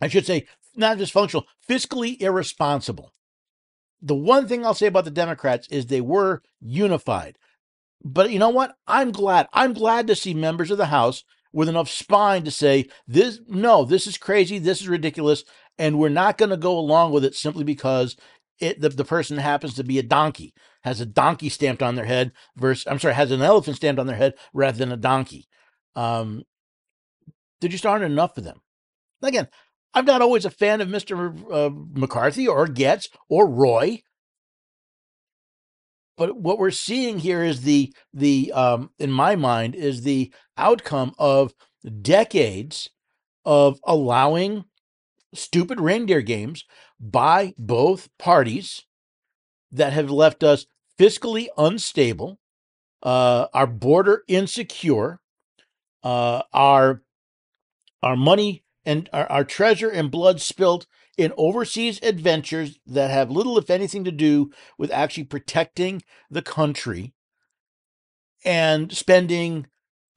[0.00, 3.12] I should say, not dysfunctional, fiscally irresponsible.
[4.00, 7.36] The one thing I'll say about the Democrats is they were unified.
[8.04, 8.76] But you know what?
[8.86, 9.48] I'm glad.
[9.52, 13.84] I'm glad to see members of the House with enough spine to say, this, no,
[13.84, 15.44] this is crazy, this is ridiculous,
[15.78, 18.16] and we're not going to go along with it simply because
[18.60, 22.04] it, the, the person happens to be a donkey, has a donkey stamped on their
[22.04, 25.48] head versus, I'm sorry, has an elephant stamped on their head rather than a donkey.
[25.96, 26.42] Um,
[27.60, 28.60] there just aren't enough of them.
[29.22, 29.48] Again,
[29.94, 31.34] I'm not always a fan of Mr.
[31.50, 34.02] Uh, McCarthy or Gaetz or Roy
[36.18, 41.14] but what we're seeing here is the the um, in my mind is the outcome
[41.18, 41.54] of
[42.02, 42.90] decades
[43.44, 44.64] of allowing
[45.34, 46.64] stupid reindeer games
[47.00, 48.84] by both parties
[49.70, 50.66] that have left us
[50.98, 52.38] fiscally unstable,
[53.02, 55.20] uh, our border insecure,
[56.02, 57.02] uh, our
[58.02, 63.58] our money and our, our treasure and blood spilt in overseas adventures that have little,
[63.58, 67.12] if anything, to do with actually protecting the country
[68.44, 69.66] and spending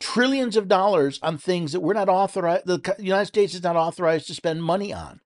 [0.02, 4.28] trillions of dollars on things that we're not authorized, the United States is not authorized
[4.28, 5.22] to spend money on.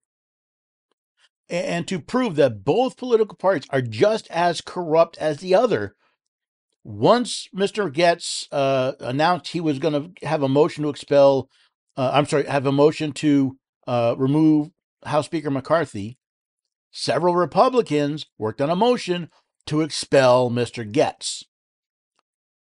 [1.50, 5.96] And to prove that both political parties are just as corrupt as the other,
[6.84, 7.92] once Mr.
[7.92, 11.50] Gaetz uh, announced he was going to have a motion to expel,
[11.98, 13.58] uh, I'm sorry, have a motion to
[13.88, 14.70] uh, remove
[15.06, 16.18] House Speaker McCarthy,
[16.92, 19.30] several Republicans worked on a motion
[19.68, 20.90] to expel Mr.
[20.90, 21.44] Gaetz.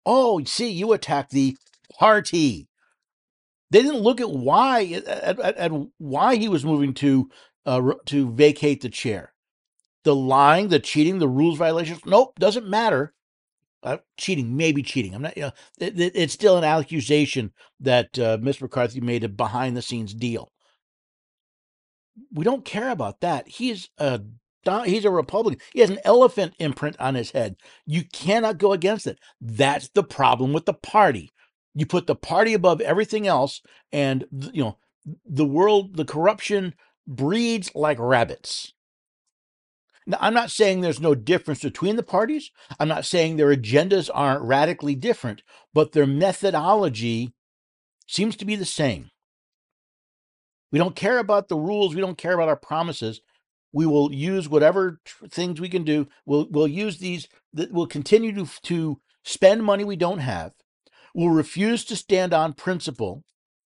[0.07, 1.57] Oh, see, you attack the
[1.99, 2.69] party.
[3.71, 5.07] They didn't look at why at,
[5.41, 7.31] at, at why he was moving to
[7.67, 9.33] uh, to vacate the chair.
[10.05, 12.01] The lying, the cheating, the rules violations.
[12.05, 13.15] Nope, doesn't matter.
[13.83, 15.15] Uh, cheating, maybe cheating.
[15.15, 15.37] I'm not.
[15.37, 18.63] You know, it, it, it's still an accusation that uh, Mr.
[18.63, 20.53] McCarthy made a behind the scenes deal
[22.33, 23.49] we don't care about that.
[23.49, 24.21] He's a
[24.85, 25.61] he's a Republican.
[25.73, 27.57] He has an elephant imprint on his head.
[27.87, 29.19] You cannot go against it.
[29.41, 31.33] That's the problem with the party.
[31.75, 33.61] You put the party above everything else,
[33.93, 34.79] and you know
[35.27, 36.75] the world, the corruption
[37.07, 38.73] breeds like rabbits.
[40.07, 42.51] Now, I'm not saying there's no difference between the parties.
[42.79, 47.33] I'm not saying their agendas aren't radically different, but their methodology
[48.07, 49.11] seems to be the same.
[50.71, 51.95] We don't care about the rules.
[51.95, 53.21] We don't care about our promises.
[53.73, 56.09] We will use whatever things we can do.
[56.27, 57.29] We'll we'll use these.
[57.53, 60.53] We'll continue to to spend money we don't have.
[61.15, 63.25] We'll refuse to stand on principle.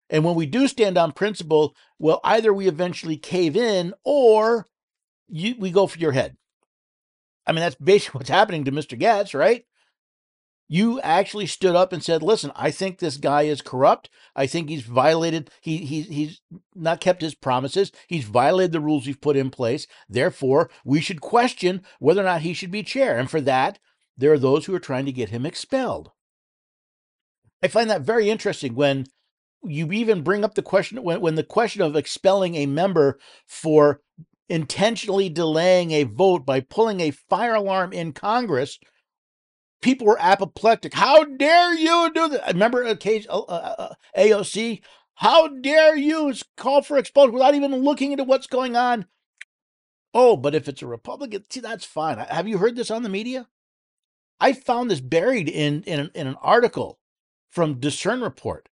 [0.10, 4.66] And when we do stand on principle, well, either we eventually cave in or
[5.28, 6.38] you, we go for your head.
[7.46, 9.00] I mean, that's basically what's happening to Mr.
[9.00, 9.66] Gaetz, right?
[10.68, 14.10] you actually stood up and said, "Listen, I think this guy is corrupt.
[14.36, 15.50] I think he's violated.
[15.62, 16.42] He he he's
[16.76, 17.92] not kept his promises.
[18.08, 19.88] He's violated the rules we've put in place.
[20.10, 23.18] Therefore, we should question whether or not he should be chair.
[23.18, 23.80] And for that,
[24.18, 26.12] there are those who are trying to get him expelled.
[27.64, 29.06] I find that very interesting when
[29.64, 34.02] you even bring up the question when, when the question of expelling a member for
[34.50, 38.80] intentionally delaying a vote by pulling a fire alarm in Congress
[39.82, 40.94] people were apoplectic.
[40.94, 42.48] How dare you do that?
[42.54, 44.82] Remember Ocasio, uh, uh, uh AOC?
[45.16, 49.06] How dare you call for expulsion without even looking into what's going on?
[50.14, 52.18] Oh, but if it's a Republican, see, that's fine.
[52.18, 53.48] Have you heard this on the media?
[54.40, 57.00] I found this buried in in, in an article
[57.50, 58.70] from Discern Report.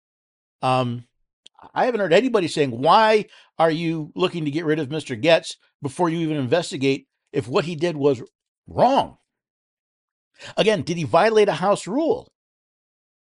[0.62, 1.04] Um,
[1.74, 3.26] I haven't heard anybody saying, why
[3.58, 5.20] are you looking to get rid of Mr.
[5.20, 8.22] Gaetz before you even investigate if what he did was
[8.66, 9.18] wrong?
[10.56, 12.32] Again, did he violate a House rule?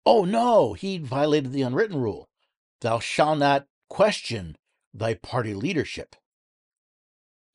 [0.05, 2.28] Oh no, he violated the unwritten rule.
[2.80, 4.57] Thou shalt not question
[4.93, 6.16] thy party leadership.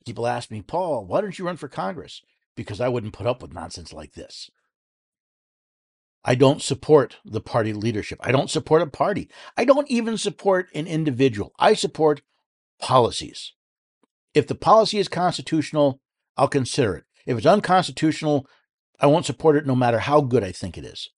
[0.04, 2.22] People ask me, Paul, why don't you run for Congress?
[2.56, 4.50] Because I wouldn't put up with nonsense like this.
[6.24, 8.18] I don't support the party leadership.
[8.22, 9.28] I don't support a party.
[9.56, 11.52] I don't even support an individual.
[11.58, 12.22] I support
[12.80, 13.52] policies.
[14.32, 16.00] If the policy is constitutional,
[16.36, 17.04] I'll consider it.
[17.26, 18.46] If it's unconstitutional,
[18.98, 21.10] I won't support it no matter how good I think it is.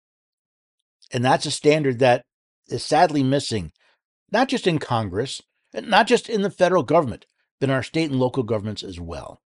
[1.13, 2.23] And that's a standard that
[2.69, 3.71] is sadly missing,
[4.33, 5.41] not just in Congress,
[5.73, 7.27] not just in the federal government,
[7.61, 9.41] but in our state and local governments as well.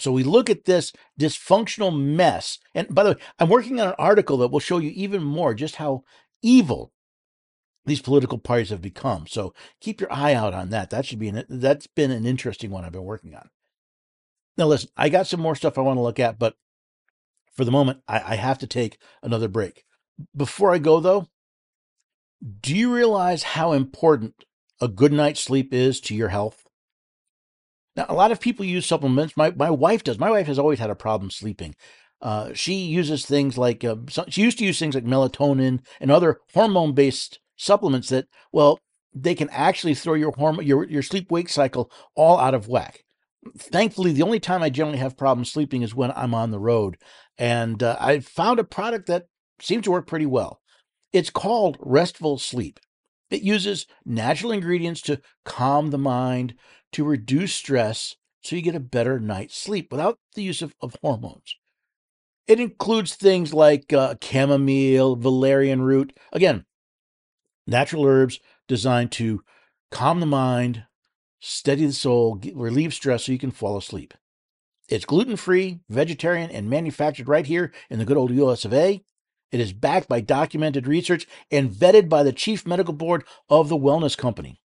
[0.00, 2.58] So we look at this dysfunctional mess.
[2.74, 5.54] And by the way, I'm working on an article that will show you even more
[5.54, 6.04] just how
[6.42, 6.92] evil
[7.86, 9.26] these political parties have become.
[9.26, 10.90] So keep your eye out on that.
[10.90, 13.48] That should be an, that's been an interesting one I've been working on.
[14.56, 16.54] Now listen, I got some more stuff I want to look at, but
[17.52, 19.84] for the moment, I, I have to take another break.
[20.36, 21.26] Before I go though,
[22.60, 24.34] do you realize how important
[24.80, 26.64] a good night's sleep is to your health?
[28.00, 29.36] Now, a lot of people use supplements.
[29.36, 30.18] My my wife does.
[30.18, 31.74] My wife has always had a problem sleeping.
[32.22, 33.96] Uh, she uses things like uh,
[34.28, 38.78] she used to use things like melatonin and other hormone based supplements that well
[39.12, 43.04] they can actually throw your hormone your your sleep wake cycle all out of whack.
[43.58, 46.96] Thankfully, the only time I generally have problems sleeping is when I'm on the road,
[47.36, 49.26] and uh, I found a product that
[49.60, 50.62] seems to work pretty well.
[51.12, 52.80] It's called Restful Sleep.
[53.30, 56.54] It uses natural ingredients to calm the mind,
[56.92, 60.96] to reduce stress so you get a better night's sleep without the use of, of
[61.02, 61.56] hormones.
[62.46, 66.64] It includes things like uh, chamomile, valerian root, again,
[67.66, 69.42] natural herbs designed to
[69.90, 70.84] calm the mind,
[71.38, 74.14] steady the soul, get, relieve stress so you can fall asleep.
[74.88, 79.04] It's gluten free, vegetarian, and manufactured right here in the good old US of A.
[79.52, 83.76] It is backed by documented research and vetted by the chief medical board of the
[83.76, 84.60] wellness company.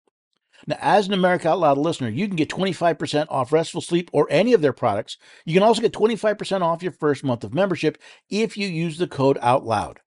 [0.65, 4.27] Now, as an America Out Loud listener, you can get 25% off Restful Sleep or
[4.29, 5.17] any of their products.
[5.45, 7.97] You can also get 25% off your first month of membership
[8.29, 9.97] if you use the code OUTLOUD.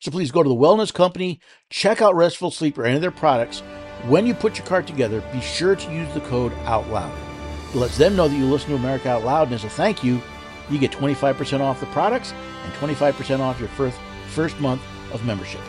[0.00, 3.10] So please go to the Wellness Company, check out Restful Sleep or any of their
[3.10, 3.60] products.
[4.06, 7.12] When you put your cart together, be sure to use the code OUTLOUD.
[7.70, 10.02] It lets them know that you listen to America Out Loud, and as a thank
[10.04, 10.22] you,
[10.70, 12.32] you get 25% off the products
[12.64, 13.98] and 25% off your first,
[14.36, 14.82] first month
[15.14, 15.62] of membership.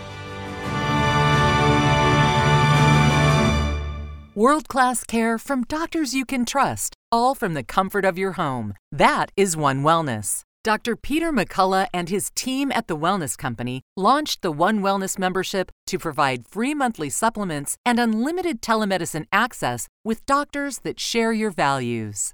[4.35, 8.73] World class care from doctors you can trust, all from the comfort of your home.
[8.91, 10.43] That is One Wellness.
[10.63, 10.97] Dr.
[10.97, 15.97] Peter McCullough and his team at the Wellness Company launched the One Wellness membership to
[15.97, 22.33] provide free monthly supplements and unlimited telemedicine access with doctors that share your values.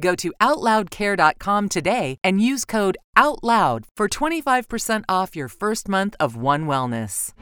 [0.00, 6.34] Go to OutLoudCare.com today and use code OUTLOUD for 25% off your first month of
[6.36, 7.32] One Wellness.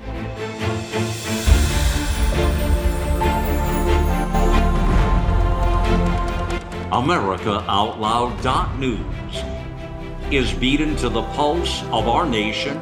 [6.90, 9.00] AmericaOutloud.news
[10.30, 12.78] is beaten to the pulse of our nation.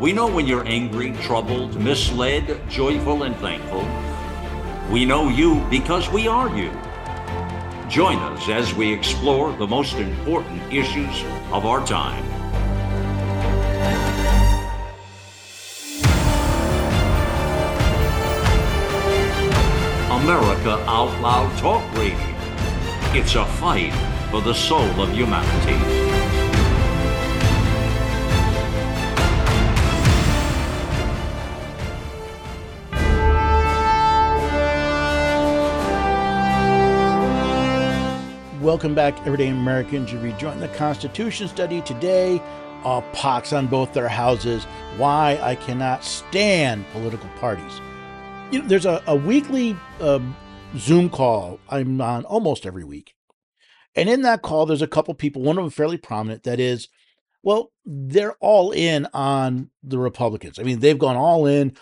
[0.00, 3.88] We know when you're angry, troubled, misled, joyful, and thankful.
[4.90, 6.72] We know you because we are you.
[7.88, 11.22] Join us as we explore the most important issues
[11.52, 12.24] of our time.
[20.10, 22.36] America Out Loud Talk Radio
[23.18, 23.94] it's a fight
[24.30, 26.15] for the soul of humanity.
[38.66, 40.12] Welcome back, everyday Americans.
[40.12, 42.42] You rejoin the Constitution study today.
[42.82, 44.64] All pox on both their houses.
[44.96, 47.80] Why I cannot stand political parties.
[48.50, 50.18] You know, there's a, a weekly uh,
[50.76, 53.14] Zoom call I'm on almost every week.
[53.94, 56.88] And in that call, there's a couple people, one of them fairly prominent, that is,
[57.44, 60.58] well, they're all in on the Republicans.
[60.58, 61.76] I mean, they've gone all in.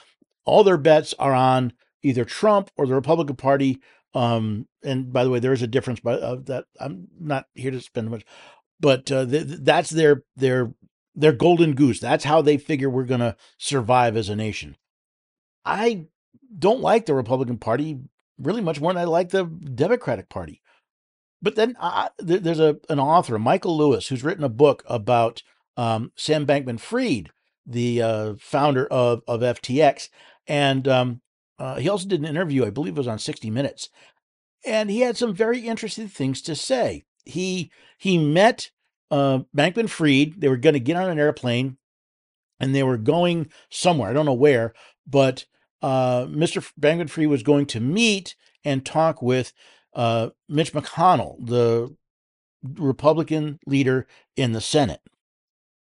[0.45, 1.72] All their bets are on
[2.03, 3.80] either Trump or the Republican Party
[4.15, 6.67] Um, and by the way, there is a difference by uh, that.
[6.81, 8.25] I'm not here to spend much,
[8.81, 10.73] but uh, th- that's their their
[11.15, 12.01] their golden goose.
[12.01, 14.77] That's how they figure we're going to survive as a nation.
[15.65, 16.07] I
[16.57, 17.99] don't like the Republican Party
[18.39, 20.61] really much more than I like the Democratic Party.
[21.43, 21.77] But then
[22.19, 25.43] there's a an author, Michael Lewis, who's written a book about
[25.77, 27.31] um, Sam Bankman-Fried,
[27.67, 30.09] the uh, founder of of FTX,
[30.47, 31.21] and um,
[31.59, 33.89] uh, he also did an interview, I believe it was on 60 Minutes,
[34.65, 37.05] and he had some very interesting things to say.
[37.25, 38.71] He he met
[39.11, 40.41] uh, Bankman-Fried.
[40.41, 41.77] They were going to get on an airplane,
[42.61, 44.11] and they were going somewhere.
[44.11, 44.75] I don't know where,
[45.07, 45.47] but
[45.83, 46.67] uh, Mr.
[46.81, 49.53] Bankman-Fried was going to meet and talk with
[49.95, 51.95] uh, Mitch McConnell, the
[52.63, 55.01] Republican leader in the Senate.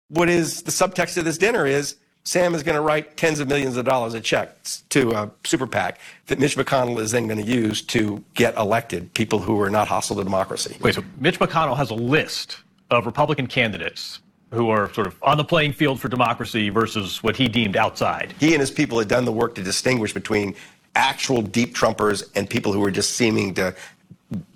[0.07, 1.97] What is the subtext of this dinner is
[2.29, 5.65] Sam is going to write tens of millions of dollars of checks to a super
[5.65, 9.69] PAC that Mitch McConnell is then going to use to get elected people who are
[9.71, 10.77] not hostile to democracy.
[10.79, 12.57] Wait, so Mitch McConnell has a list
[12.91, 14.19] of Republican candidates
[14.51, 18.35] who are sort of on the playing field for democracy versus what he deemed outside.
[18.39, 20.53] He and his people had done the work to distinguish between
[20.93, 23.75] actual deep Trumpers and people who were just seeming to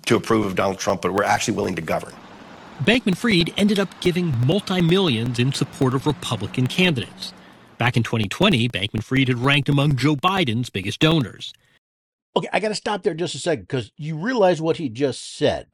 [0.06, 2.14] to approve of Donald Trump, but were actually willing to govern.
[2.84, 7.32] Bankman Fried ended up giving multi millions in support of Republican candidates.
[7.78, 11.52] Back in 2020, Bankman Fried had ranked among Joe Biden's biggest donors.
[12.36, 15.36] Okay, I got to stop there just a second because you realize what he just
[15.36, 15.68] said.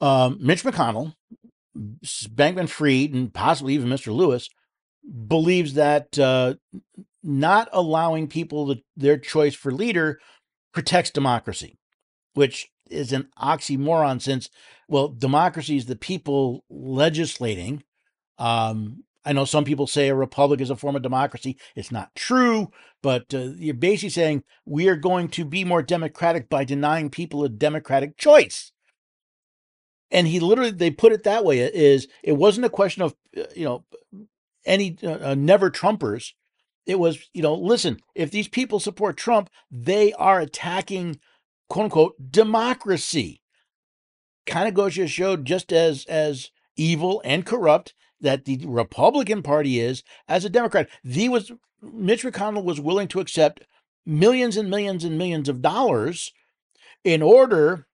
[0.00, 1.14] Um, Mitch McConnell,
[1.76, 4.14] Bankman Fried, and possibly even Mr.
[4.14, 4.48] Lewis
[5.26, 6.54] believes that uh,
[7.22, 10.20] not allowing people the, their choice for leader
[10.72, 11.78] protects democracy,
[12.34, 14.48] which is an oxymoron since,
[14.88, 17.82] well, democracy is the people legislating.
[18.38, 21.58] Um, I know some people say a republic is a form of democracy.
[21.76, 22.70] It's not true,
[23.02, 27.44] but uh, you're basically saying we are going to be more democratic by denying people
[27.44, 28.72] a democratic choice.
[30.10, 33.42] And he literally, they put it that way: is it wasn't a question of uh,
[33.54, 33.84] you know
[34.64, 36.32] any uh, uh, never Trumpers.
[36.86, 41.20] It was you know listen, if these people support Trump, they are attacking
[41.68, 43.42] quote unquote democracy.
[44.46, 49.80] Kind of goes to show just as as evil and corrupt that the Republican Party
[49.80, 50.88] is as a Democrat.
[51.04, 53.64] The was Mitch McConnell was willing to accept
[54.04, 56.32] millions and millions and millions of dollars
[57.04, 57.86] in order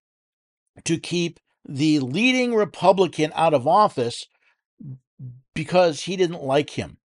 [0.85, 4.27] to keep the leading Republican out of office
[5.55, 6.99] because he didn't like him.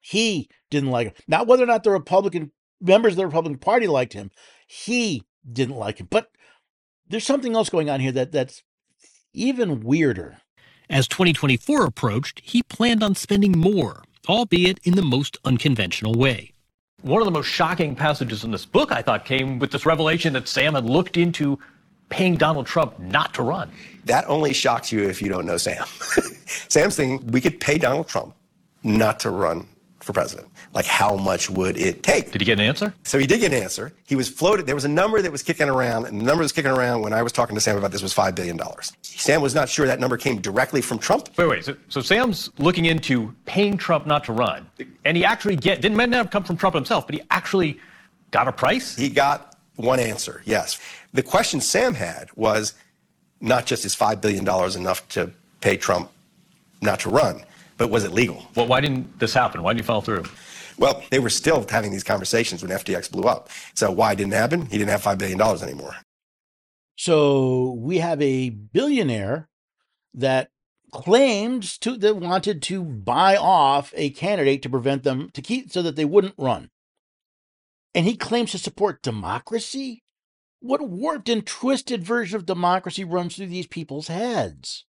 [0.00, 1.14] He didn't like him.
[1.26, 4.30] Not whether or not the Republican members of the Republican Party liked him.
[4.66, 6.06] He didn't like him.
[6.10, 6.30] But
[7.08, 8.62] there's something else going on here that that's
[9.32, 10.38] even weirder.
[10.88, 16.52] As 2024 approached, he planned on spending more, albeit in the most unconventional way.
[17.02, 20.32] One of the most shocking passages in this book, I thought, came with this revelation
[20.34, 21.58] that Sam had looked into
[22.08, 23.70] paying Donald Trump not to run.
[24.04, 25.84] That only shocks you if you don't know Sam.
[26.68, 28.34] Sam's thinking we could pay Donald Trump
[28.84, 29.66] not to run
[30.06, 30.46] for president.
[30.72, 32.30] Like, how much would it take?
[32.30, 32.94] Did he get an answer?
[33.02, 33.92] So he did get an answer.
[34.06, 34.64] He was floated.
[34.64, 37.02] There was a number that was kicking around, and the number that was kicking around
[37.02, 38.56] when I was talking to Sam about this was $5 billion.
[39.02, 41.28] Sam was not sure that number came directly from Trump.
[41.36, 41.64] Wait, wait.
[41.64, 44.70] So, so Sam's looking into paying Trump not to run,
[45.04, 47.80] and he actually get didn't not have come from Trump himself, but he actually
[48.30, 48.94] got a price.
[48.94, 50.40] He got one answer.
[50.44, 50.78] Yes.
[51.14, 52.74] The question Sam had was
[53.40, 54.46] not just is $5 billion
[54.78, 56.10] enough to pay Trump
[56.80, 57.42] not to run,
[57.76, 58.46] but was it legal?
[58.54, 59.62] Well, why didn't this happen?
[59.62, 60.24] Why didn't you follow through?
[60.78, 63.48] Well, they were still having these conversations when FTX blew up.
[63.74, 64.66] So why didn't it happen?
[64.66, 65.96] He didn't have $5 billion anymore.
[66.96, 69.48] So we have a billionaire
[70.14, 70.50] that
[70.92, 75.82] claims to that wanted to buy off a candidate to prevent them to keep so
[75.82, 76.70] that they wouldn't run.
[77.94, 80.02] And he claims to support democracy?
[80.60, 84.84] What warped and twisted version of democracy runs through these people's heads?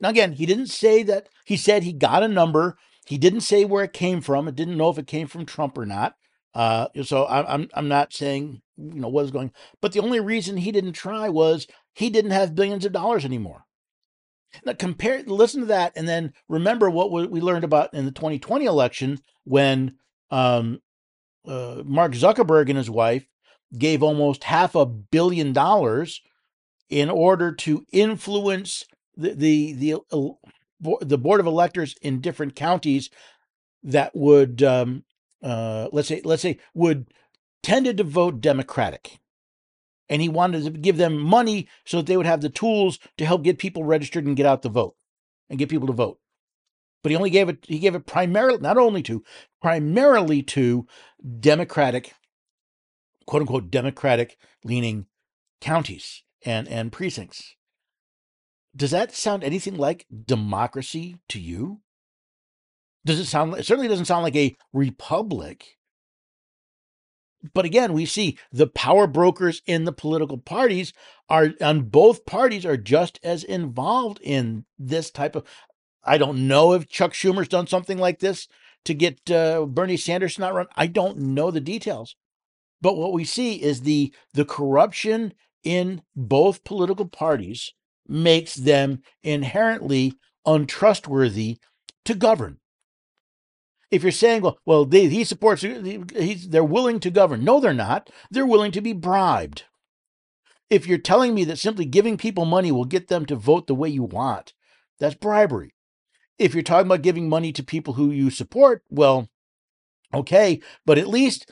[0.00, 1.28] Now, again, he didn't say that.
[1.44, 2.76] He said he got a number.
[3.06, 4.48] He didn't say where it came from.
[4.48, 6.16] It didn't know if it came from Trump or not.
[6.54, 9.52] Uh, so I'm I'm not saying you know what is going.
[9.80, 13.64] But the only reason he didn't try was he didn't have billions of dollars anymore.
[14.64, 18.64] Now compare, listen to that, and then remember what we learned about in the 2020
[18.64, 19.96] election when
[20.30, 20.80] um,
[21.46, 23.26] uh, Mark Zuckerberg and his wife
[23.76, 26.22] gave almost half a billion dollars
[26.88, 28.84] in order to influence
[29.16, 30.36] the the the,
[31.00, 33.10] the board of electors in different counties
[33.82, 35.04] that would um,
[35.42, 37.08] uh, let's say let's say would
[37.62, 39.18] tended to vote Democratic,
[40.08, 43.26] and he wanted to give them money so that they would have the tools to
[43.26, 44.96] help get people registered and get out the vote
[45.48, 46.18] and get people to vote.
[47.02, 49.22] But he only gave it he gave it primarily not only to
[49.62, 50.86] primarily to
[51.40, 52.14] Democratic
[53.26, 55.06] quote unquote Democratic leaning
[55.60, 57.55] counties and, and precincts.
[58.76, 61.80] Does that sound anything like democracy to you?
[63.06, 63.54] Does it sound?
[63.54, 65.78] It certainly doesn't sound like a republic.
[67.54, 70.92] But again, we see the power brokers in the political parties
[71.28, 75.44] are on both parties are just as involved in this type of.
[76.04, 78.46] I don't know if Chuck Schumer's done something like this
[78.84, 80.66] to get uh, Bernie Sanders not run.
[80.76, 82.16] I don't know the details,
[82.80, 87.72] but what we see is the the corruption in both political parties
[88.08, 91.58] makes them inherently untrustworthy
[92.04, 92.58] to govern.
[93.90, 97.44] If you're saying, well, well, they, he supports, he's, they're willing to govern.
[97.44, 98.10] No, they're not.
[98.30, 99.64] They're willing to be bribed.
[100.68, 103.74] If you're telling me that simply giving people money will get them to vote the
[103.74, 104.54] way you want,
[104.98, 105.74] that's bribery.
[106.38, 109.28] If you're talking about giving money to people who you support, well,
[110.12, 111.50] okay, but at least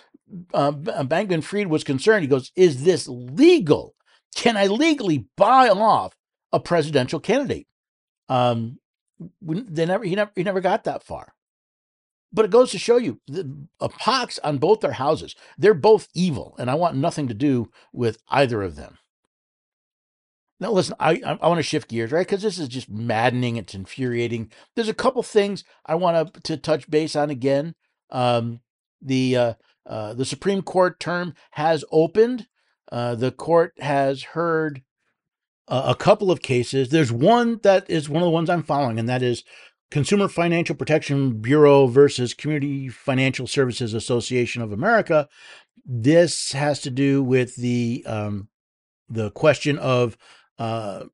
[0.53, 2.23] uh, Bankman Fried was concerned.
[2.23, 3.95] He goes, Is this legal?
[4.35, 6.15] Can I legally buy off
[6.55, 7.67] a presidential candidate?
[8.29, 8.79] Um,
[9.43, 11.35] they never, he never, he never got that far.
[12.33, 15.37] But it goes to show you the a pox on both their houses.
[15.57, 18.99] They're both evil, and I want nothing to do with either of them.
[20.59, 22.27] Now, listen, I I, want to shift gears, right?
[22.27, 23.57] Because this is just maddening.
[23.57, 24.51] It's infuriating.
[24.75, 27.75] There's a couple things I want to, to touch base on again.
[28.11, 28.61] Um,
[29.01, 29.55] the uh,
[29.87, 32.49] uh, the Supreme Court term has opened.
[32.91, 34.83] Uh, the court has heard
[35.69, 36.91] a couple of cases.
[36.91, 39.45] There's one that is one of the ones I'm following, and that is
[39.91, 45.29] Consumer Financial Protection Bureau versus Community Financial Services Association of America.
[45.85, 48.49] This has to do with the um,
[49.09, 50.17] the question of
[50.59, 51.05] uh,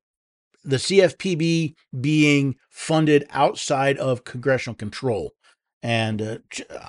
[0.64, 5.34] the CFPB being funded outside of congressional control.
[5.82, 6.38] And uh,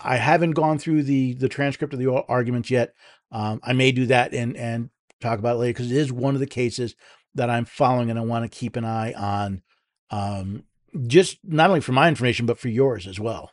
[0.04, 2.94] I haven't gone through the the transcript of the arguments yet.
[3.32, 4.90] Um, I may do that and and
[5.22, 6.96] talk about later because it is one of the cases
[7.36, 9.62] that I'm following and I want to keep an eye on.
[10.10, 10.64] Um,
[11.08, 13.52] just not only for my information, but for yours as well.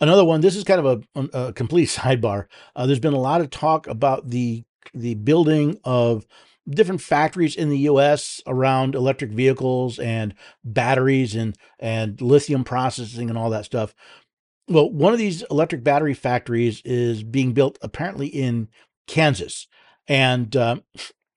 [0.00, 2.46] Another one, this is kind of a, a complete sidebar.
[2.74, 4.64] Uh, there's been a lot of talk about the
[4.94, 6.26] the building of
[6.68, 10.34] different factories in the US around electric vehicles and
[10.64, 13.94] batteries and and lithium processing and all that stuff.
[14.68, 18.68] Well, one of these electric battery factories is being built apparently in
[19.06, 19.68] Kansas.
[20.08, 20.76] And uh,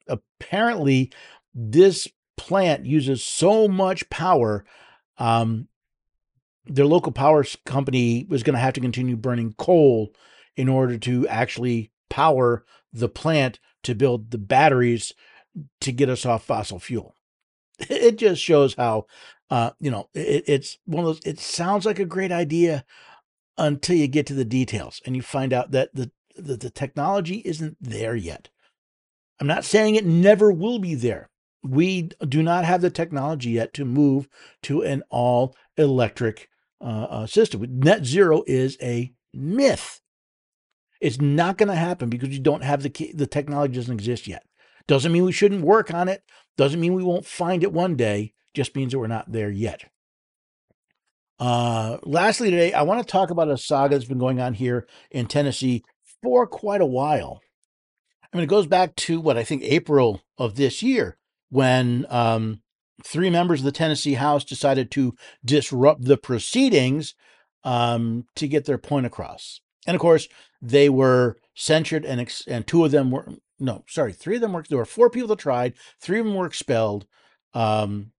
[0.10, 1.12] apparently
[1.53, 2.07] this
[2.38, 4.66] plant uses so much power,
[5.18, 5.68] um,
[6.66, 10.14] their local power company was going to have to continue burning coal
[10.55, 15.14] in order to actually power the plant to build the batteries
[15.82, 17.16] to get us off fossil fuel.
[17.89, 19.05] It just shows how,
[19.49, 21.22] uh, you know, it, it's one of those.
[21.26, 22.84] It sounds like a great idea
[23.57, 27.41] until you get to the details and you find out that the the, the technology
[27.45, 28.49] isn't there yet.
[29.40, 31.30] I'm not saying it never will be there,
[31.64, 34.28] we do not have the technology yet to move
[34.64, 36.50] to an all electric
[36.82, 37.66] uh, uh, system.
[37.80, 40.02] Net zero is a myth.
[41.02, 44.44] It's not going to happen because you don't have the the technology doesn't exist yet.
[44.88, 46.24] Doesn't mean we shouldn't work on it.
[46.58, 48.34] Doesn't mean we won't find it one day.
[48.54, 49.86] Just means that we're not there yet.
[51.40, 54.88] Uh, lastly, today I want to talk about a saga that's been going on here
[55.10, 55.84] in Tennessee
[56.22, 57.42] for quite a while.
[58.32, 61.18] I mean, it goes back to what I think April of this year
[61.50, 62.62] when um,
[63.04, 67.16] three members of the Tennessee House decided to disrupt the proceedings
[67.64, 69.62] um, to get their point across.
[69.88, 70.28] And of course,
[70.62, 73.28] they were censured, and ex- and two of them were
[73.60, 74.64] no, sorry, three of them were.
[74.68, 75.74] There were four people that tried.
[76.00, 77.06] Three of them were expelled.
[77.54, 78.12] Um,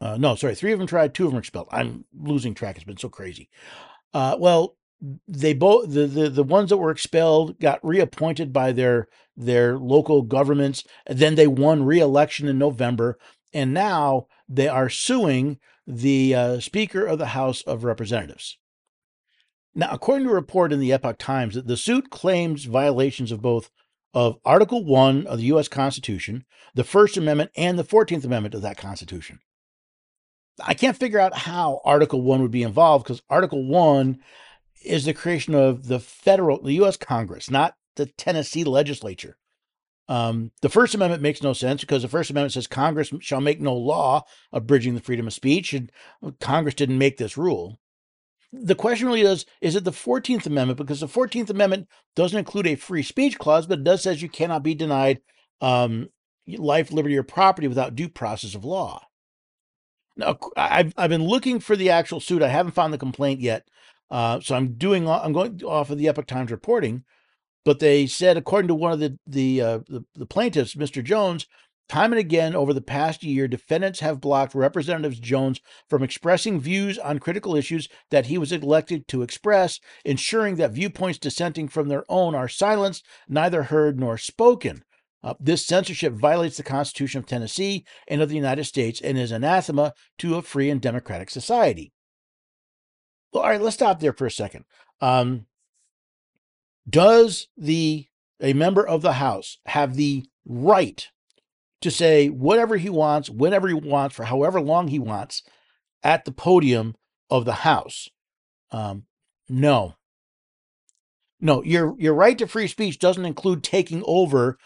[0.00, 1.14] uh, no, sorry, three of them tried.
[1.14, 1.68] Two of them were expelled.
[1.70, 2.76] I'm losing track.
[2.76, 3.48] It's been so crazy.
[4.12, 4.76] Uh, well,
[5.28, 10.22] they both the, the the ones that were expelled got reappointed by their their local
[10.22, 13.18] governments then they won re-election in november
[13.52, 18.58] and now they are suing the uh, speaker of the house of representatives.
[19.74, 23.70] Now according to a report in the epoch times the suit claims violations of both
[24.14, 28.62] of article 1 of the us constitution the first amendment and the 14th amendment of
[28.62, 29.40] that constitution.
[30.62, 34.18] I can't figure out how article 1 would be involved because article 1
[34.84, 36.96] is the creation of the federal, the U.S.
[36.96, 39.36] Congress, not the Tennessee legislature.
[40.08, 43.60] Um, the First Amendment makes no sense because the First Amendment says Congress shall make
[43.60, 45.90] no law abridging the freedom of speech, and
[46.40, 47.78] Congress didn't make this rule.
[48.52, 50.78] The question really is is it the 14th Amendment?
[50.78, 54.28] Because the 14th Amendment doesn't include a free speech clause, but it does says you
[54.28, 55.20] cannot be denied
[55.60, 56.10] um,
[56.46, 59.06] life, liberty, or property without due process of law.
[60.16, 62.42] Now, I've, I've been looking for the actual suit.
[62.42, 63.66] I haven't found the complaint yet.
[64.14, 67.02] Uh, so I'm doing I'm going off of the Epoch Times reporting.
[67.64, 71.02] but they said, according to one of the the, uh, the the plaintiffs, Mr.
[71.02, 71.46] Jones,
[71.88, 75.60] time and again over the past year, defendants have blocked Representatives Jones
[75.90, 81.18] from expressing views on critical issues that he was elected to express, ensuring that viewpoints
[81.18, 84.84] dissenting from their own are silenced, neither heard nor spoken.
[85.24, 89.32] Uh, this censorship violates the Constitution of Tennessee and of the United States and is
[89.32, 91.90] anathema to a free and democratic society.
[93.34, 94.64] Well, all right, let's stop there for a second.
[95.00, 95.46] Um,
[96.88, 98.06] does the
[98.40, 101.08] a member of the House have the right
[101.80, 105.42] to say whatever he wants, whenever he wants, for however long he wants,
[106.02, 106.94] at the podium
[107.28, 108.08] of the House?
[108.70, 109.04] Um,
[109.48, 109.96] no.
[111.40, 114.58] No, your your right to free speech doesn't include taking over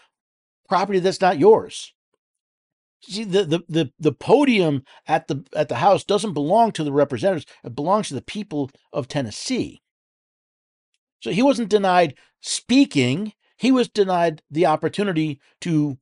[0.67, 1.93] property that's not yours.
[3.01, 6.91] See, the, the the the podium at the at the House doesn't belong to the
[6.91, 7.45] representatives.
[7.63, 9.81] It belongs to the people of Tennessee.
[11.21, 13.33] So he wasn't denied speaking.
[13.57, 15.97] He was denied the opportunity to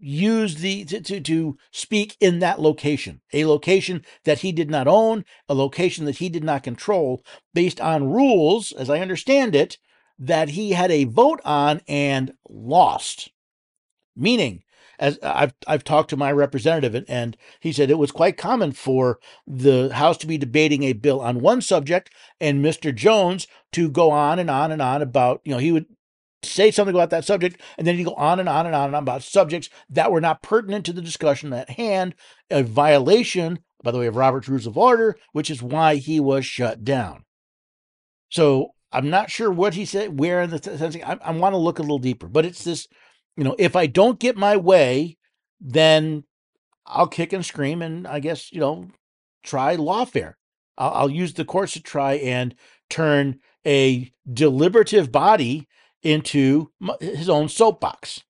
[0.00, 4.88] use the to, to, to speak in that location, a location that he did not
[4.88, 7.22] own, a location that he did not control,
[7.52, 9.78] based on rules, as I understand it,
[10.18, 13.30] that he had a vote on and lost.
[14.16, 14.62] Meaning,
[14.98, 18.72] as I've I've talked to my representative and, and he said it was quite common
[18.72, 22.94] for the House to be debating a bill on one subject and Mr.
[22.94, 25.86] Jones to go on and on and on about, you know, he would
[26.42, 28.96] say something about that subject and then he'd go on and on and on and
[28.96, 32.14] on about subjects that were not pertinent to the discussion at hand,
[32.50, 36.44] a violation, by the way, of Robert's Rules of Order, which is why he was
[36.44, 37.24] shut down.
[38.28, 41.78] So I'm not sure what he said, where in the I, I want to look
[41.78, 42.88] a little deeper, but it's this
[43.36, 45.18] you know, if I don't get my way,
[45.60, 46.24] then
[46.86, 48.88] I'll kick and scream and I guess, you know,
[49.42, 50.34] try lawfare.
[50.76, 52.54] I'll, I'll use the courts to try and
[52.90, 55.68] turn a deliberative body
[56.02, 56.70] into
[57.00, 58.24] his own soapbox.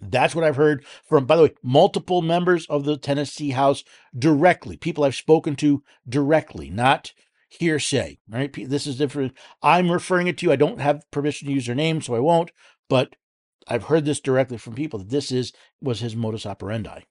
[0.00, 3.84] That's what I've heard from, by the way, multiple members of the Tennessee House
[4.18, 7.12] directly, people I've spoken to directly, not
[7.48, 8.52] hearsay, right?
[8.68, 9.32] This is different.
[9.62, 10.52] I'm referring it to you.
[10.52, 12.50] I don't have permission to use their name, so I won't,
[12.88, 13.14] but
[13.68, 17.02] I've heard this directly from people that this is was his modus operandi.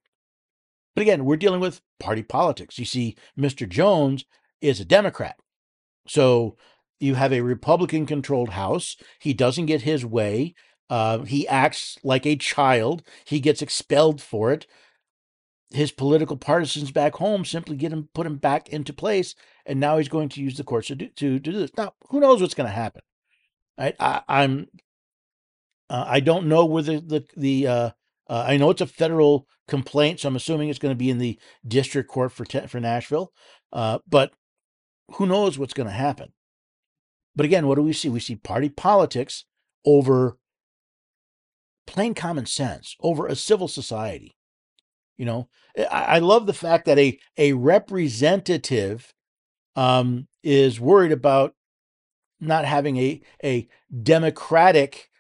[0.95, 2.77] But again, we're dealing with party politics.
[2.77, 3.67] You see, Mr.
[3.67, 4.25] Jones
[4.59, 5.37] is a Democrat.
[6.07, 6.57] So
[6.99, 8.97] you have a Republican controlled House.
[9.19, 10.53] He doesn't get his way.
[10.89, 13.03] Uh, he acts like a child.
[13.25, 14.67] He gets expelled for it.
[15.69, 19.35] His political partisans back home simply get him, put him back into place,
[19.65, 21.71] and now he's going to use the courts to do, to, to do this.
[21.77, 23.01] Now, who knows what's going to happen?
[23.77, 24.67] I, I, I'm
[25.91, 27.89] uh, I don't know where the the, the uh,
[28.29, 31.17] uh, I know it's a federal complaint, so I'm assuming it's going to be in
[31.17, 31.37] the
[31.67, 33.33] district court for for Nashville.
[33.73, 34.31] Uh, but
[35.15, 36.31] who knows what's going to happen?
[37.35, 38.07] But again, what do we see?
[38.07, 39.43] We see party politics
[39.85, 40.37] over
[41.85, 44.37] plain common sense, over a civil society.
[45.17, 49.13] You know, I, I love the fact that a a representative
[49.75, 51.53] um, is worried about
[52.39, 53.67] not having a a
[54.01, 55.10] democratic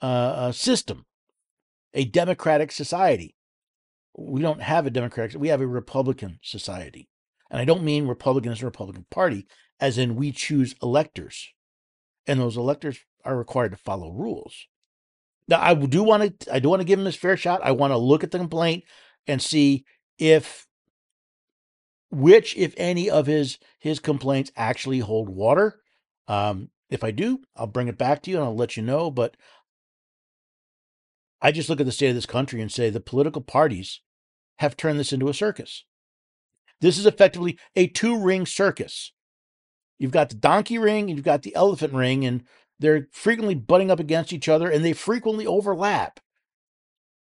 [0.00, 1.06] uh, system,
[1.94, 3.34] a democratic society.
[4.16, 7.08] We don't have a democratic, we have a Republican society.
[7.50, 9.46] And I don't mean Republican as a Republican Party,
[9.78, 11.48] as in we choose electors.
[12.26, 14.66] And those electors are required to follow rules.
[15.48, 17.60] Now, I do want to, I do want to give him his fair shot.
[17.62, 18.84] I want to look at the complaint
[19.26, 19.84] and see
[20.18, 20.66] if
[22.10, 25.80] which, if any, of his his complaints actually hold water.
[26.28, 29.10] Um, if I do, I'll bring it back to you and I'll let you know.
[29.10, 29.36] But
[31.40, 34.00] I just look at the state of this country and say the political parties
[34.58, 35.84] have turned this into a circus.
[36.80, 39.12] This is effectively a two ring circus.
[39.98, 42.44] You've got the donkey ring and you've got the elephant ring, and
[42.78, 46.20] they're frequently butting up against each other and they frequently overlap,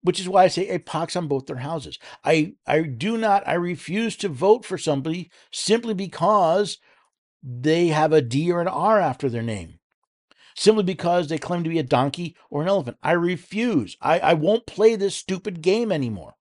[0.04, 1.98] which is why I say a pox on both their houses.
[2.24, 6.78] I, I do not, I refuse to vote for somebody simply because
[7.44, 9.80] they have a D or an R after their name
[10.62, 12.96] simply because they claim to be a donkey or an elephant.
[13.02, 13.98] I refuse.
[14.00, 16.36] I, I won't play this stupid game anymore.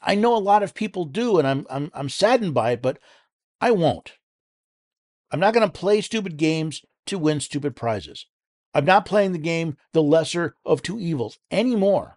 [0.00, 2.98] I know a lot of people do, and I'm I'm I'm saddened by it, but
[3.60, 4.14] I won't.
[5.30, 8.26] I'm not going to play stupid games to win stupid prizes.
[8.72, 12.16] I'm not playing the game the lesser of two evils anymore.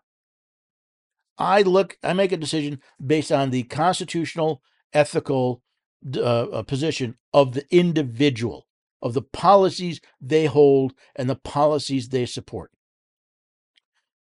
[1.37, 4.61] I look, I make a decision based on the constitutional,
[4.93, 5.61] ethical
[6.15, 8.64] uh, uh position of the individual
[9.05, 12.71] of the policies they hold and the policies they support.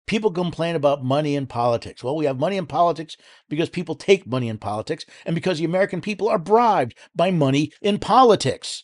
[0.08, 2.02] People complain about money in politics.
[2.02, 3.16] Well, we have money in politics
[3.48, 7.70] because people take money in politics and because the American people are bribed by money
[7.80, 8.82] in politics.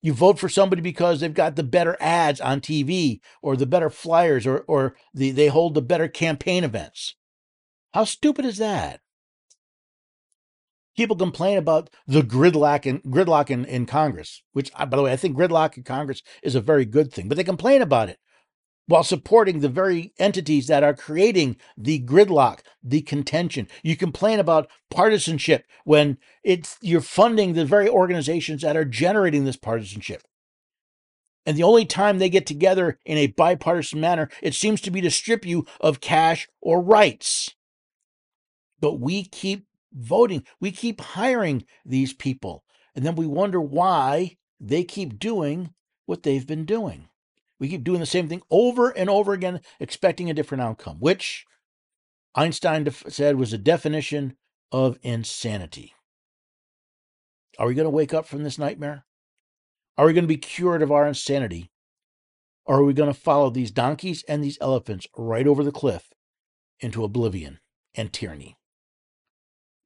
[0.00, 3.90] You vote for somebody because they've got the better ads on TV or the better
[3.90, 7.16] flyers or, or the, they hold the better campaign events.
[7.94, 9.00] How stupid is that?
[10.98, 15.12] People complain about the gridlock in, gridlock in, in Congress, which, uh, by the way,
[15.12, 18.18] I think gridlock in Congress is a very good thing, but they complain about it
[18.86, 23.68] while supporting the very entities that are creating the gridlock, the contention.
[23.84, 29.56] You complain about partisanship when it's you're funding the very organizations that are generating this
[29.56, 30.24] partisanship.
[31.46, 35.00] And the only time they get together in a bipartisan manner, it seems to be
[35.02, 37.54] to strip you of cash or rights.
[38.80, 42.64] But we keep voting, we keep hiring these people,
[42.94, 45.74] and then we wonder why they keep doing
[46.06, 47.08] what they've been doing.
[47.60, 51.44] We keep doing the same thing over and over again, expecting a different outcome, which
[52.34, 54.36] Einstein def- said was a definition
[54.70, 55.94] of insanity.
[57.58, 59.04] Are we going to wake up from this nightmare?
[59.96, 61.72] Are we going to be cured of our insanity?
[62.64, 66.12] Or are we going to follow these donkeys and these elephants right over the cliff
[66.80, 67.58] into oblivion
[67.94, 68.57] and tyranny?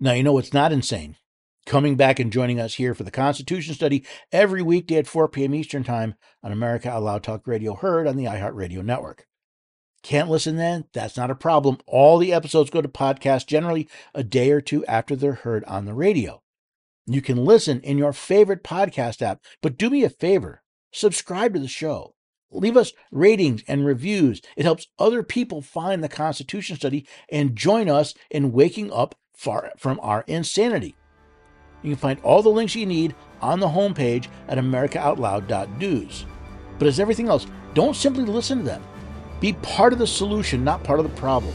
[0.03, 1.15] Now, you know what's not insane?
[1.65, 5.55] coming back and joining us here for the Constitution study every weekday at 4 p.m.
[5.55, 9.29] Eastern Time on America Out Loud Talk Radio, heard on the iHeartRadio network.
[10.03, 10.87] Can't listen then?
[10.93, 11.79] That's not a problem.
[11.87, 15.85] All the episodes go to podcast generally a day or two after they're heard on
[15.85, 16.43] the radio.
[17.07, 21.61] You can listen in your favorite podcast app, but do me a favor subscribe to
[21.61, 22.17] the show.
[22.51, 24.43] Leave us ratings and reviews.
[24.57, 29.71] It helps other people find the Constitution study and join us in waking up far
[29.77, 30.97] from our insanity.
[31.83, 36.27] You can find all the links you need on the homepage at americaoutloud.news.
[36.79, 38.85] But as everything else, don't simply listen to them.
[39.41, 41.53] Be part of the solution, not part of the problem.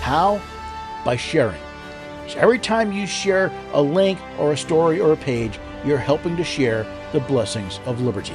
[0.00, 0.40] How?
[1.04, 1.60] By sharing.
[2.28, 6.36] So every time you share a link or a story or a page, you're helping
[6.36, 8.34] to share the blessings of liberty.